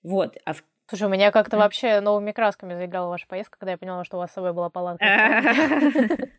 [0.03, 0.37] Вот.
[0.43, 4.05] А в Слушай, у меня как-то вообще новыми красками заиграла ваша поездка, когда я поняла,
[4.05, 5.05] что у вас с собой была палатка.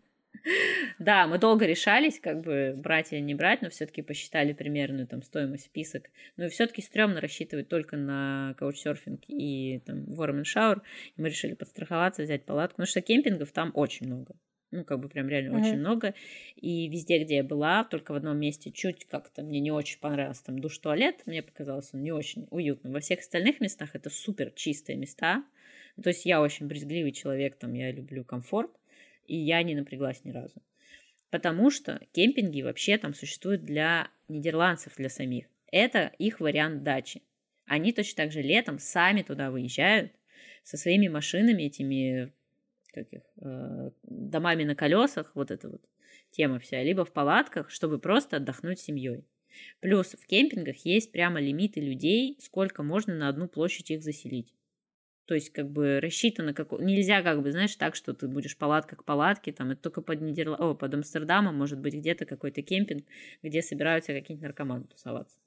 [0.98, 5.22] Да, мы долго решались, как бы брать или не брать, но все-таки посчитали примерную там
[5.22, 6.10] стоимость список.
[6.36, 10.80] Ну и все-таки стрёмно рассчитывать только на каучсерфинг и там warm and shower.
[11.16, 14.34] И мы решили подстраховаться, взять палатку, потому что кемпингов там очень много.
[14.70, 15.56] Ну, как бы прям реально Мгм.
[15.56, 16.14] очень много.
[16.56, 20.44] И везде, где я была, только в одном месте чуть как-то мне не очень понравился
[20.44, 21.22] там душ-туалет.
[21.24, 22.92] Мне показалось он не очень уютным.
[22.92, 25.44] Во всех остальных местах это супер чистые места.
[25.96, 28.70] Ну, То есть я очень брезгливый человек, там я люблю комфорт.
[29.24, 30.62] И я не напряглась ни разу.
[31.30, 35.46] Потому что кемпинги вообще там существуют для нидерландцев, для самих.
[35.70, 37.22] Это их вариант дачи.
[37.66, 40.12] Они точно так же летом сами туда выезжают
[40.62, 42.32] со своими машинами, этими
[42.98, 45.82] как их, э, домами на колесах, вот эта вот
[46.30, 49.24] тема вся, либо в палатках, чтобы просто отдохнуть семьей.
[49.80, 54.54] Плюс в кемпингах есть прямо лимиты людей, сколько можно на одну площадь их заселить.
[55.26, 56.72] То есть, как бы рассчитано, как...
[56.80, 60.22] нельзя, как бы, знаешь, так, что ты будешь палатка к палатке, там, это только под
[60.22, 60.56] Нидерла...
[60.56, 63.04] О, под Амстердамом, может быть, где-то какой-то кемпинг,
[63.42, 65.38] где собираются какие-нибудь наркоманы тусоваться.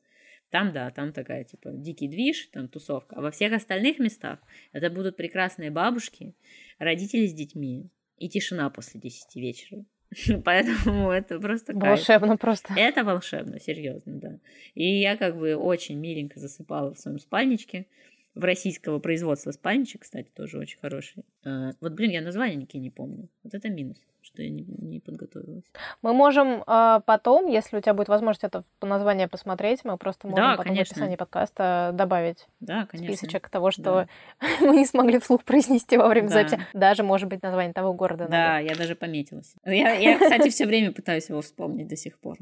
[0.52, 3.16] Там, да, там такая, типа, дикий движ, там тусовка.
[3.16, 4.40] А во всех остальных местах
[4.74, 6.36] это будут прекрасные бабушки,
[6.78, 9.86] родители с детьми и тишина после 10 вечера.
[10.44, 12.00] Поэтому это просто кайф.
[12.00, 12.74] Волшебно просто.
[12.76, 14.40] Это волшебно, серьезно, да.
[14.76, 17.88] И я как бы очень миленько засыпала в своем спальничке.
[18.34, 21.26] В российского производства спальничек, кстати, тоже очень хороший.
[21.44, 23.28] А, Вот, блин, я названия никакие не помню.
[23.44, 25.66] Вот это минус, что я не, не подготовилась.
[26.02, 30.28] Мы можем а, потом, если у тебя будет возможность это по названию посмотреть, мы просто
[30.28, 30.94] можем Да, потом конечно.
[30.94, 33.14] в описании подкаста добавить Да, конечно.
[33.18, 34.08] списочек того, что
[34.62, 36.36] мы не смогли вслух произнести во время Да.
[36.36, 36.60] записи.
[36.74, 38.28] Даже, может быть, название того города.
[38.30, 39.54] Да, я даже пометилась.
[39.66, 42.38] Я, я, кстати, все время пытаюсь его вспомнить до сих пор.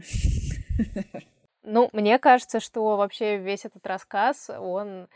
[1.63, 5.07] Ну, мне кажется, что вообще весь этот рассказ, он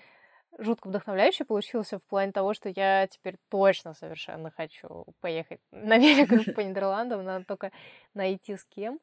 [0.58, 6.54] жутко вдохновляющий получился в плане того, что я теперь точно совершенно хочу поехать на великах
[6.56, 7.72] по Нидерландам, надо только
[8.14, 9.00] найти с кем.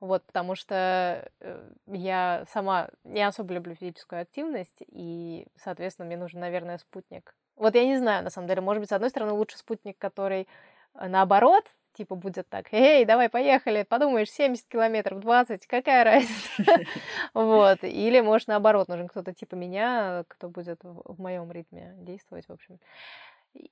[0.00, 6.40] Вот, потому что э, я сама не особо люблю физическую активность, и, соответственно, мне нужен,
[6.40, 7.34] наверное, спутник.
[7.56, 10.46] Вот я не знаю, на самом деле, может быть, с одной стороны, лучше спутник, который
[10.94, 11.64] э, наоборот,
[11.94, 16.84] типа, будет так, эй, давай, поехали, подумаешь, 70 километров, 20, какая разница?
[17.34, 22.52] Вот, или, может, наоборот, нужен кто-то типа меня, кто будет в моем ритме действовать, в
[22.52, 22.78] общем.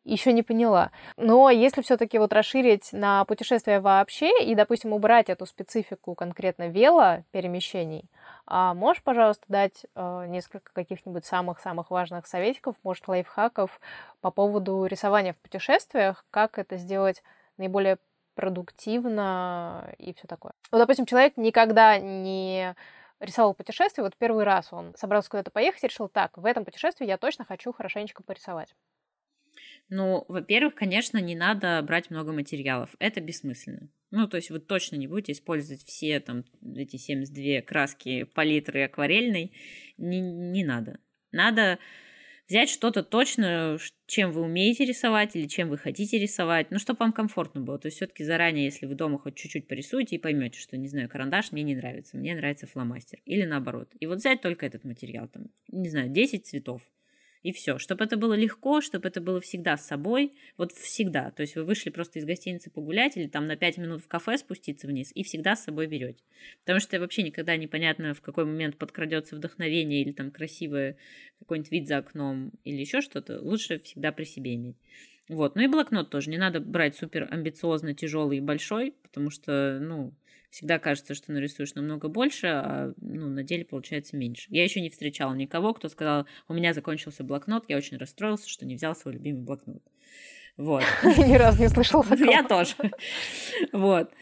[0.05, 0.93] Еще не поняла.
[1.17, 7.25] Но если все-таки вот расширить на путешествия вообще и, допустим, убрать эту специфику конкретно вело
[7.33, 8.09] перемещений,
[8.47, 13.81] а можешь, пожалуйста, дать э, несколько каких-нибудь самых-самых важных советиков, может, лайфхаков
[14.21, 17.23] по поводу рисования в путешествиях, как это сделать
[17.57, 17.99] наиболее
[18.35, 20.53] продуктивно и все такое.
[20.71, 22.75] Вот, допустим, человек никогда не
[23.21, 27.07] рисовал путешествие, вот первый раз он собрался куда-то поехать и решил, так, в этом путешествии
[27.07, 28.75] я точно хочу хорошенечко порисовать.
[29.89, 32.97] Ну, во-первых, конечно, не надо брать много материалов.
[32.99, 33.91] Это бессмысленно.
[34.11, 39.53] Ну, то есть вы точно не будете использовать все там эти 72 краски палитры акварельной.
[39.99, 40.99] Не, не надо.
[41.31, 41.79] Надо
[42.49, 47.13] взять что-то точно, чем вы умеете рисовать или чем вы хотите рисовать, ну, чтобы вам
[47.13, 47.79] комфортно было.
[47.79, 51.09] То есть все-таки заранее, если вы дома хоть чуть-чуть порисуете и поймете, что, не знаю,
[51.09, 53.21] карандаш мне не нравится, мне нравится фломастер.
[53.25, 53.91] Или наоборот.
[53.99, 56.83] И вот взять только этот материал, там, не знаю, 10 цветов.
[57.43, 61.31] И все, чтобы это было легко, чтобы это было всегда с собой, вот всегда.
[61.31, 64.39] То есть вы вышли просто из гостиницы погулять или там на 5 минут в кафе
[64.39, 66.23] спуститься вниз и всегда с собой берете.
[66.61, 70.97] Потому что вообще никогда непонятно, в какой момент подкрадется вдохновение или там красивый
[71.41, 73.41] какой-нибудь вид за окном или еще что-то.
[73.41, 74.77] Лучше всегда при себе иметь.
[75.29, 75.57] Вот.
[75.57, 76.31] Ну и блокнот тоже.
[76.31, 80.15] Не надо брать супер амбициозно тяжелый и большой, потому что, ну,
[80.53, 84.47] всегда кажется, что нарисуешь намного больше, а ну, на деле получается меньше.
[84.51, 88.67] Я еще не встречала никого, кто сказал, у меня закончился блокнот, я очень расстроился, что
[88.67, 89.83] не взял свой любимый блокнот.
[90.59, 90.85] Вот.
[91.03, 92.31] Ни разу не слышала такого.
[92.31, 92.75] Я тоже.
[93.73, 94.13] Вот.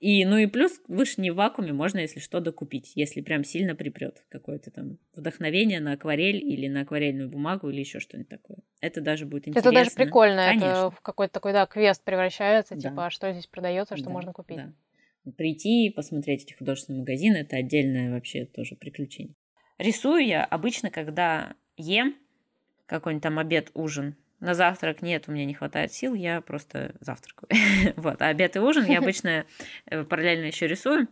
[0.00, 3.44] И, ну и плюс, вы ж не в вакууме, можно, если что, докупить, если прям
[3.44, 8.56] сильно припрет какое-то там вдохновение на акварель или на акварельную бумагу или еще что-нибудь такое.
[8.80, 9.68] Это даже будет интересно.
[9.68, 10.66] Это даже прикольно, Конечно.
[10.66, 12.88] это в какой-то такой, да, квест превращается, Да.
[12.88, 14.56] типа, а что здесь продается, что Да, можно купить.
[14.56, 14.72] да.
[15.36, 19.34] Прийти, посмотреть эти художественные магазины, это отдельное вообще тоже приключение.
[19.78, 22.16] Рисую я обычно, когда ем
[22.86, 24.16] какой-нибудь там обед, ужин.
[24.40, 27.48] На завтрак нет, у меня не хватает сил, я просто завтракаю.
[27.96, 29.44] вот, а обед и ужин я обычно
[29.86, 31.08] э, параллельно еще рисую,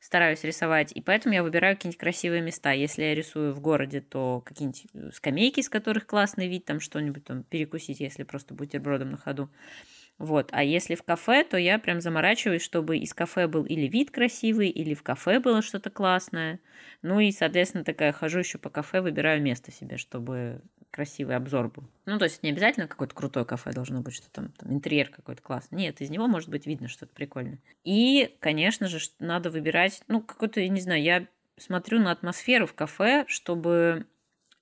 [0.00, 2.72] стараюсь рисовать, и поэтому я выбираю какие-нибудь красивые места.
[2.72, 7.24] Если я рисую в городе, то какие-нибудь э, скамейки, с которых классный вид, там что-нибудь
[7.24, 9.50] там перекусить, если просто бутербродом на ходу.
[10.18, 10.48] Вот.
[10.52, 14.68] А если в кафе, то я прям заморачиваюсь, чтобы из кафе был или вид красивый,
[14.68, 16.60] или в кафе было что-то классное.
[17.02, 21.84] Ну и, соответственно, такая хожу еще по кафе, выбираю место себе, чтобы красивый обзор был.
[22.06, 25.42] Ну, то есть не обязательно какое-то крутое кафе должно быть, что там, там интерьер какой-то
[25.42, 25.78] классный.
[25.78, 27.60] Нет, из него может быть видно что-то прикольное.
[27.84, 31.26] И, конечно же, надо выбирать, ну, какой-то, я не знаю, я
[31.56, 34.06] смотрю на атмосферу в кафе, чтобы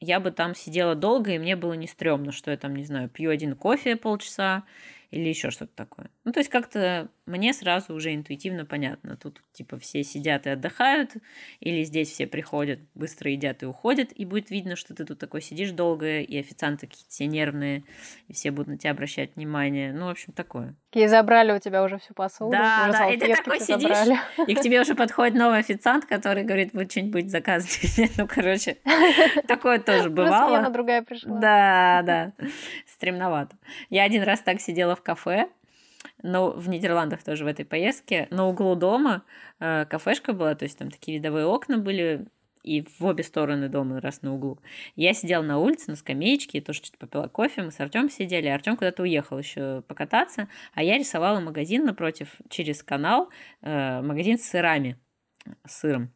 [0.01, 3.09] я бы там сидела долго, и мне было не стрёмно, что я там, не знаю,
[3.09, 4.65] пью один кофе полчаса
[5.11, 6.11] или еще что-то такое.
[6.27, 9.17] Ну, то есть как-то мне сразу уже интуитивно понятно.
[9.17, 11.13] Тут типа все сидят и отдыхают,
[11.61, 15.41] или здесь все приходят, быстро едят и уходят, и будет видно, что ты тут такой
[15.41, 17.85] сидишь долго, и официанты какие-то все нервные,
[18.27, 19.93] и все будут на тебя обращать внимание.
[19.93, 20.75] Ну, в общем, такое.
[20.93, 22.51] И забрали у тебя уже всю посуду.
[22.51, 24.19] Да, да, и ты такой сидишь, забрали.
[24.49, 28.11] и к тебе уже подходит новый официант, который говорит, вы что-нибудь заказываете.
[28.19, 28.79] Ну, короче,
[29.47, 30.57] такое тоже бывало.
[30.57, 31.39] Просто другая пришла.
[31.39, 32.33] Да, да,
[32.87, 33.57] стремновато.
[33.91, 35.49] Я один раз так сидела в кафе,
[36.23, 39.25] но в Нидерландах тоже в этой поездке, на углу дома
[39.61, 42.27] э, кафешка была, то есть там такие видовые окна были,
[42.63, 44.59] и в обе стороны дома, раз на углу.
[44.97, 48.77] Я сидела на улице, на скамеечке, тоже что-то попила кофе, мы с Артем сидели, Артем
[48.77, 53.31] куда-то уехал еще покататься, а я рисовала магазин напротив, через канал,
[53.63, 54.99] э, магазин с сырами,
[55.65, 56.16] с сыром.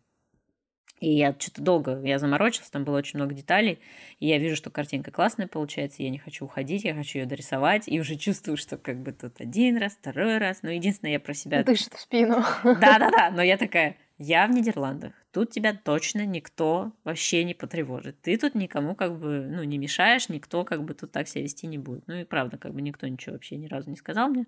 [1.01, 3.79] И я что-то долго, я заморочилась, там было очень много деталей,
[4.19, 7.89] и я вижу, что картинка классная получается, я не хочу уходить, я хочу ее дорисовать,
[7.89, 11.33] и уже чувствую, что как бы тут один раз, второй раз, но единственное, я про
[11.33, 11.65] себя...
[11.65, 12.45] Дышит в спину.
[12.63, 18.37] Да-да-да, но я такая, я в Нидерландах, тут тебя точно никто вообще не потревожит, ты
[18.37, 21.79] тут никому как бы, ну, не мешаешь, никто как бы тут так себя вести не
[21.79, 22.07] будет.
[22.09, 24.45] Ну и правда, как бы никто ничего вообще ни разу не сказал мне.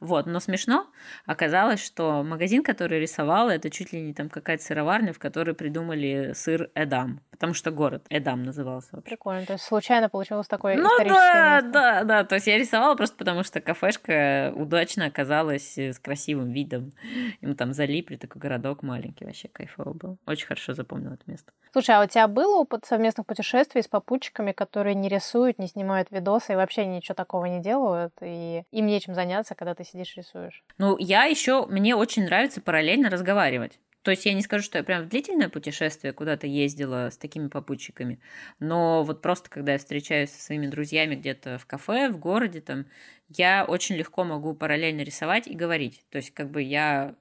[0.00, 0.86] Вот, но смешно
[1.24, 6.32] оказалось, что магазин, который рисовал, это чуть ли не там какая-то сыроварня, в которой придумали
[6.34, 8.88] сыр Эдам, потому что город Эдам назывался.
[8.92, 9.10] Вообще.
[9.10, 11.72] Прикольно, то есть случайно получилось такое ну, историческое да, место.
[11.72, 16.92] да, да, то есть я рисовала просто потому, что кафешка удачно оказалась с красивым видом,
[17.40, 20.18] и мы там залипли, такой городок маленький, вообще кайфово был.
[20.26, 21.52] Очень хорошо запомнил это место.
[21.76, 26.10] Слушай, а у тебя был опыт совместных путешествий с попутчиками, которые не рисуют, не снимают
[26.10, 30.64] видосы и вообще ничего такого не делают, и им нечем заняться, когда ты сидишь рисуешь?
[30.78, 33.78] Ну, я еще, мне очень нравится параллельно разговаривать.
[34.00, 37.48] То есть я не скажу, что я прям в длительное путешествие куда-то ездила с такими
[37.48, 38.20] попутчиками,
[38.58, 42.86] но вот просто когда я встречаюсь со своими друзьями где-то в кафе, в городе, там,
[43.28, 46.06] я очень легко могу параллельно рисовать и говорить.
[46.08, 47.16] То есть как бы я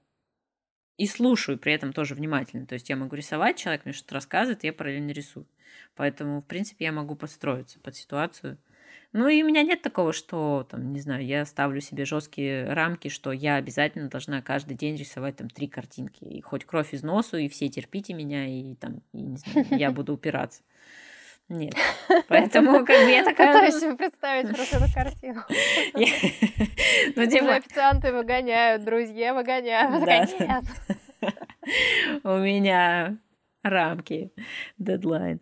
[0.98, 2.66] и слушаю при этом тоже внимательно.
[2.66, 5.46] То есть я могу рисовать, человек мне что-то рассказывает, я параллельно рисую.
[5.96, 8.58] Поэтому, в принципе, я могу подстроиться под ситуацию.
[9.14, 13.08] Ну и у меня нет такого, что, там, не знаю, я ставлю себе жесткие рамки,
[13.08, 16.26] что я обязательно должна каждый день рисовать там три картинки.
[16.26, 19.92] И хоть кровь из носу, и все терпите меня, и там, и, не знаю, я
[19.94, 20.64] буду упираться.
[21.48, 21.76] Нет.
[22.28, 23.54] Поэтому как бы я такая...
[23.54, 25.44] Пытаюсь себе представить просто эту картину.
[27.16, 27.56] Ну, типа...
[27.56, 30.66] Официанты выгоняют, друзья выгоняют.
[32.24, 33.18] У меня
[33.64, 34.32] рамки,
[34.78, 35.40] дедлайн.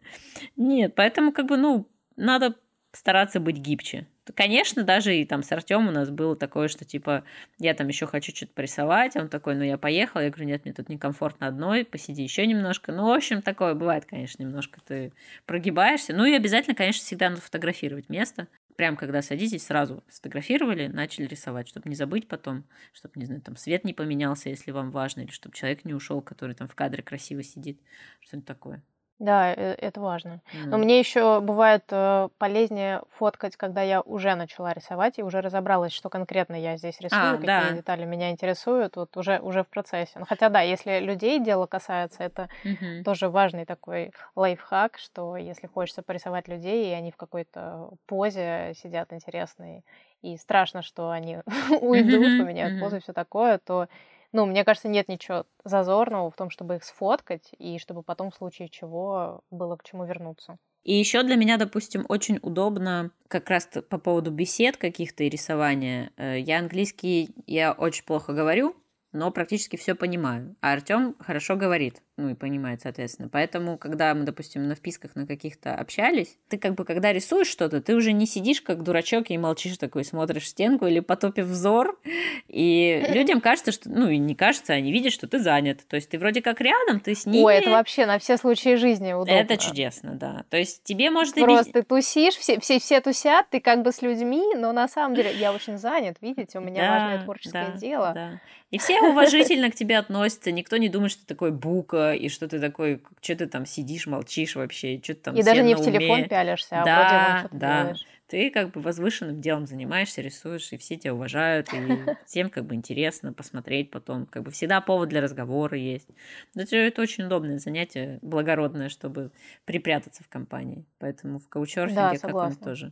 [0.58, 2.56] Нет, поэтому как бы, ну, надо
[2.94, 4.08] стараться быть гибче.
[4.36, 7.26] Конечно, даже и там с Артем у нас было такое, что типа
[7.60, 10.74] я там еще хочу что-то порисовать, он такой, ну я поехал, я говорю, нет, мне
[10.74, 12.94] тут некомфортно одной, посиди еще немножко.
[12.94, 15.12] Ну, в общем, такое бывает, конечно, немножко ты
[15.46, 16.14] прогибаешься.
[16.14, 18.48] Ну и обязательно, конечно, всегда надо фотографировать место.
[18.78, 22.64] Прям когда садитесь, сразу сфотографировали, начали рисовать, чтобы не забыть потом,
[22.94, 26.22] чтобы, не знаю, там свет не поменялся, если вам важно, или чтобы человек не ушел,
[26.22, 27.80] который там в кадре красиво сидит,
[28.22, 28.82] что-нибудь такое.
[29.20, 30.42] Да, э, это важно.
[30.70, 35.94] Но мне еще бывает э, полезнее фоткать, когда я уже начала рисовать и уже разобралась,
[35.94, 37.72] что конкретно я здесь рисую, А, какие да.
[37.72, 40.20] детали меня интересуют, вот уже, уже в процессе.
[40.20, 43.06] Ну, хотя да, если людей дело касается, это Мгм.
[43.06, 49.14] тоже важный такой лайфхак, что если хочется порисовать людей, и они в какой-то позе сидят
[49.14, 49.84] интересные,
[50.22, 51.40] и страшно, что они
[51.82, 53.88] уйдут, поменяют позу и все такое, то
[54.34, 58.36] ну, мне кажется, нет ничего зазорного в том, чтобы их сфоткать, и чтобы потом в
[58.36, 60.58] случае чего было к чему вернуться.
[60.84, 66.12] И еще для меня, допустим, очень удобно как раз по поводу бесед каких-то и рисования.
[66.18, 68.76] Э, Я английский, я очень плохо говорю,
[69.14, 70.56] но практически все понимаю.
[70.62, 73.30] А Артем хорошо говорит, ну и понимает, соответственно.
[73.30, 77.82] Поэтому, когда мы, допустим, на вписках на каких-то общались, ты как бы, когда рисуешь что-то,
[77.82, 82.00] ты уже не сидишь как дурачок и молчишь такой, смотришь в стенку или потопив взор.
[82.48, 85.88] И людям кажется, что, ну и не кажется, они видят, что ты занят.
[85.88, 87.44] То есть ты вроде как рядом, ты с ними.
[87.44, 89.32] Ой, это вообще на все случаи жизни удобно.
[89.32, 90.46] Это чудесно, да.
[90.50, 94.02] То есть тебе может Просто ты тусишь, все, все, все тусят, ты как бы с
[94.02, 97.78] людьми, но на самом деле я очень занят, видите, у меня Да, важное творческое да,
[97.78, 98.12] дело.
[98.14, 98.40] да.
[98.74, 102.48] И все уважительно к тебе относятся, никто не думает, что ты такой бука, и что
[102.48, 105.82] ты такой, что ты там сидишь, молчишь вообще, что ты там И даже не в
[105.82, 106.28] телефон уме.
[106.28, 107.84] пялишься, а Да, да.
[107.84, 108.06] делаешь.
[108.28, 112.74] Ты как бы возвышенным делом занимаешься, рисуешь, и все тебя уважают, и всем как бы
[112.74, 114.26] интересно посмотреть потом.
[114.26, 116.08] Как бы всегда повод для разговора есть.
[116.56, 119.32] Это, это очень удобное занятие, благородное, чтобы
[119.66, 120.84] припрятаться в компании.
[120.98, 122.92] Поэтому в каучерфинге Да, как он тоже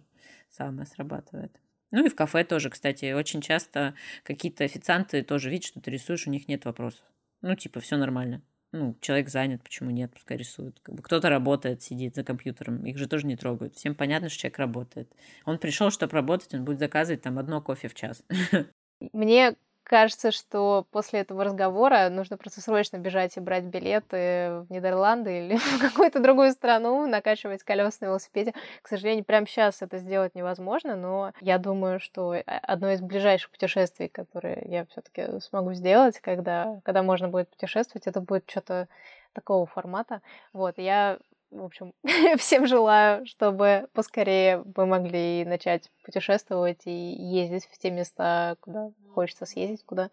[0.51, 1.51] самое срабатывает.
[1.91, 6.27] Ну и в кафе тоже, кстати, очень часто какие-то официанты тоже видят, что ты рисуешь,
[6.27, 7.03] у них нет вопросов.
[7.41, 8.41] Ну, типа, все нормально.
[8.71, 10.79] Ну, человек занят, почему нет, пускай рисует.
[10.81, 13.75] Как бы кто-то работает, сидит за компьютером, их же тоже не трогают.
[13.75, 15.13] Всем понятно, что человек работает.
[15.43, 18.23] Он пришел, чтобы работать, он будет заказывать там одно кофе в час.
[19.11, 25.39] Мне кажется, что после этого разговора нужно просто срочно бежать и брать билеты в Нидерланды
[25.39, 28.53] или в какую-то другую страну, накачивать колеса на велосипеде.
[28.81, 34.07] К сожалению, прямо сейчас это сделать невозможно, но я думаю, что одно из ближайших путешествий,
[34.07, 38.87] которые я все-таки смогу сделать, когда, когда можно будет путешествовать, это будет что-то
[39.33, 40.21] такого формата.
[40.53, 41.17] Вот, я
[41.51, 41.93] в общем,
[42.37, 49.45] всем желаю, чтобы поскорее мы могли начать путешествовать и ездить в те места, куда хочется
[49.45, 50.09] съездить, куда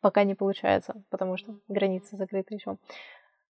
[0.00, 2.76] пока не получается, потому что границы закрыты еще.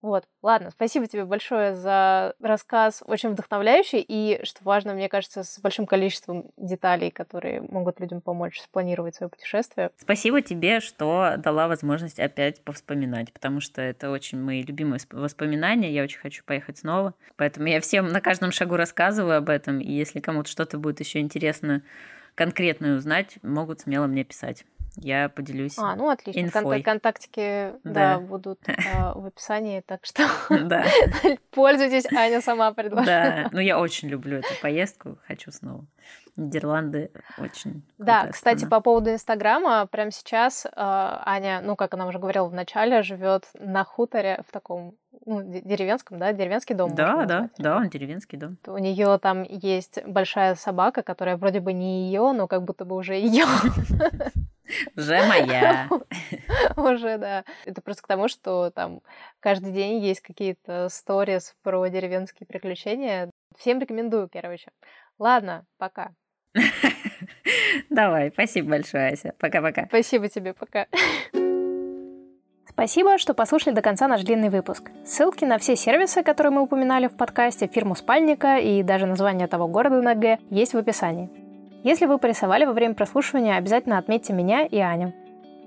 [0.01, 5.59] Вот, ладно, спасибо тебе большое за рассказ, очень вдохновляющий и, что важно, мне кажется, с
[5.59, 9.91] большим количеством деталей, которые могут людям помочь спланировать свое путешествие.
[9.97, 16.03] Спасибо тебе, что дала возможность опять повспоминать, потому что это очень мои любимые воспоминания, я
[16.03, 20.21] очень хочу поехать снова, поэтому я всем на каждом шагу рассказываю об этом, и если
[20.21, 21.83] кому-то что-то будет еще интересно
[22.35, 24.63] конкретно узнать, могут смело мне писать
[24.95, 25.77] я поделюсь.
[25.77, 26.41] А, ну отлично.
[26.41, 26.81] Инфой.
[26.81, 28.59] контактики, да, да будут
[28.95, 30.85] а, в описании, так что да.
[31.51, 33.05] пользуйтесь, Аня сама предложила.
[33.05, 35.85] Да, ну я очень люблю эту поездку, хочу снова.
[36.39, 37.83] Нидерланды очень.
[37.97, 38.77] Да, кстати, страна.
[38.77, 43.45] по поводу Инстаграма, прямо сейчас э, Аня, ну, как она уже говорила в начале, живет
[43.59, 44.95] на хуторе в таком
[45.25, 46.95] ну, деревенском, да, деревенский дом.
[46.95, 47.51] Да, да, назвать.
[47.57, 48.57] да, он деревенский дом.
[48.67, 52.95] У нее там есть большая собака, которая вроде бы не ее, но как будто бы
[52.95, 53.45] уже ее.
[54.95, 55.89] Уже моя.
[56.77, 57.43] Уже, да.
[57.65, 59.01] Это просто к тому, что там
[59.39, 63.31] каждый день есть какие-то сторис про деревенские приключения.
[63.57, 64.71] Всем рекомендую, короче.
[65.17, 66.11] Ладно, пока.
[67.89, 69.33] Давай, спасибо большое, Ася.
[69.39, 69.85] Пока-пока.
[69.87, 70.87] Спасибо тебе, пока.
[72.67, 74.89] Спасибо, что послушали до конца наш длинный выпуск.
[75.05, 79.67] Ссылки на все сервисы, которые мы упоминали в подкасте, фирму Спальника и даже название того
[79.67, 81.29] города на Г есть в описании.
[81.83, 85.13] Если вы порисовали во время прослушивания, обязательно отметьте меня и Аню.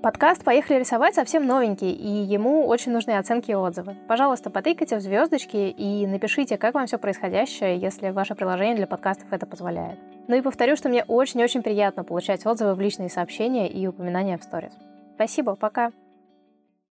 [0.03, 3.95] Подкаст «Поехали рисовать» совсем новенький, и ему очень нужны оценки и отзывы.
[4.09, 9.31] Пожалуйста, потыкайте в звездочки и напишите, как вам все происходящее, если ваше приложение для подкастов
[9.31, 9.97] это позволяет.
[10.27, 14.43] Ну и повторю, что мне очень-очень приятно получать отзывы в личные сообщения и упоминания в
[14.43, 14.73] сторис.
[15.15, 15.93] Спасибо, пока!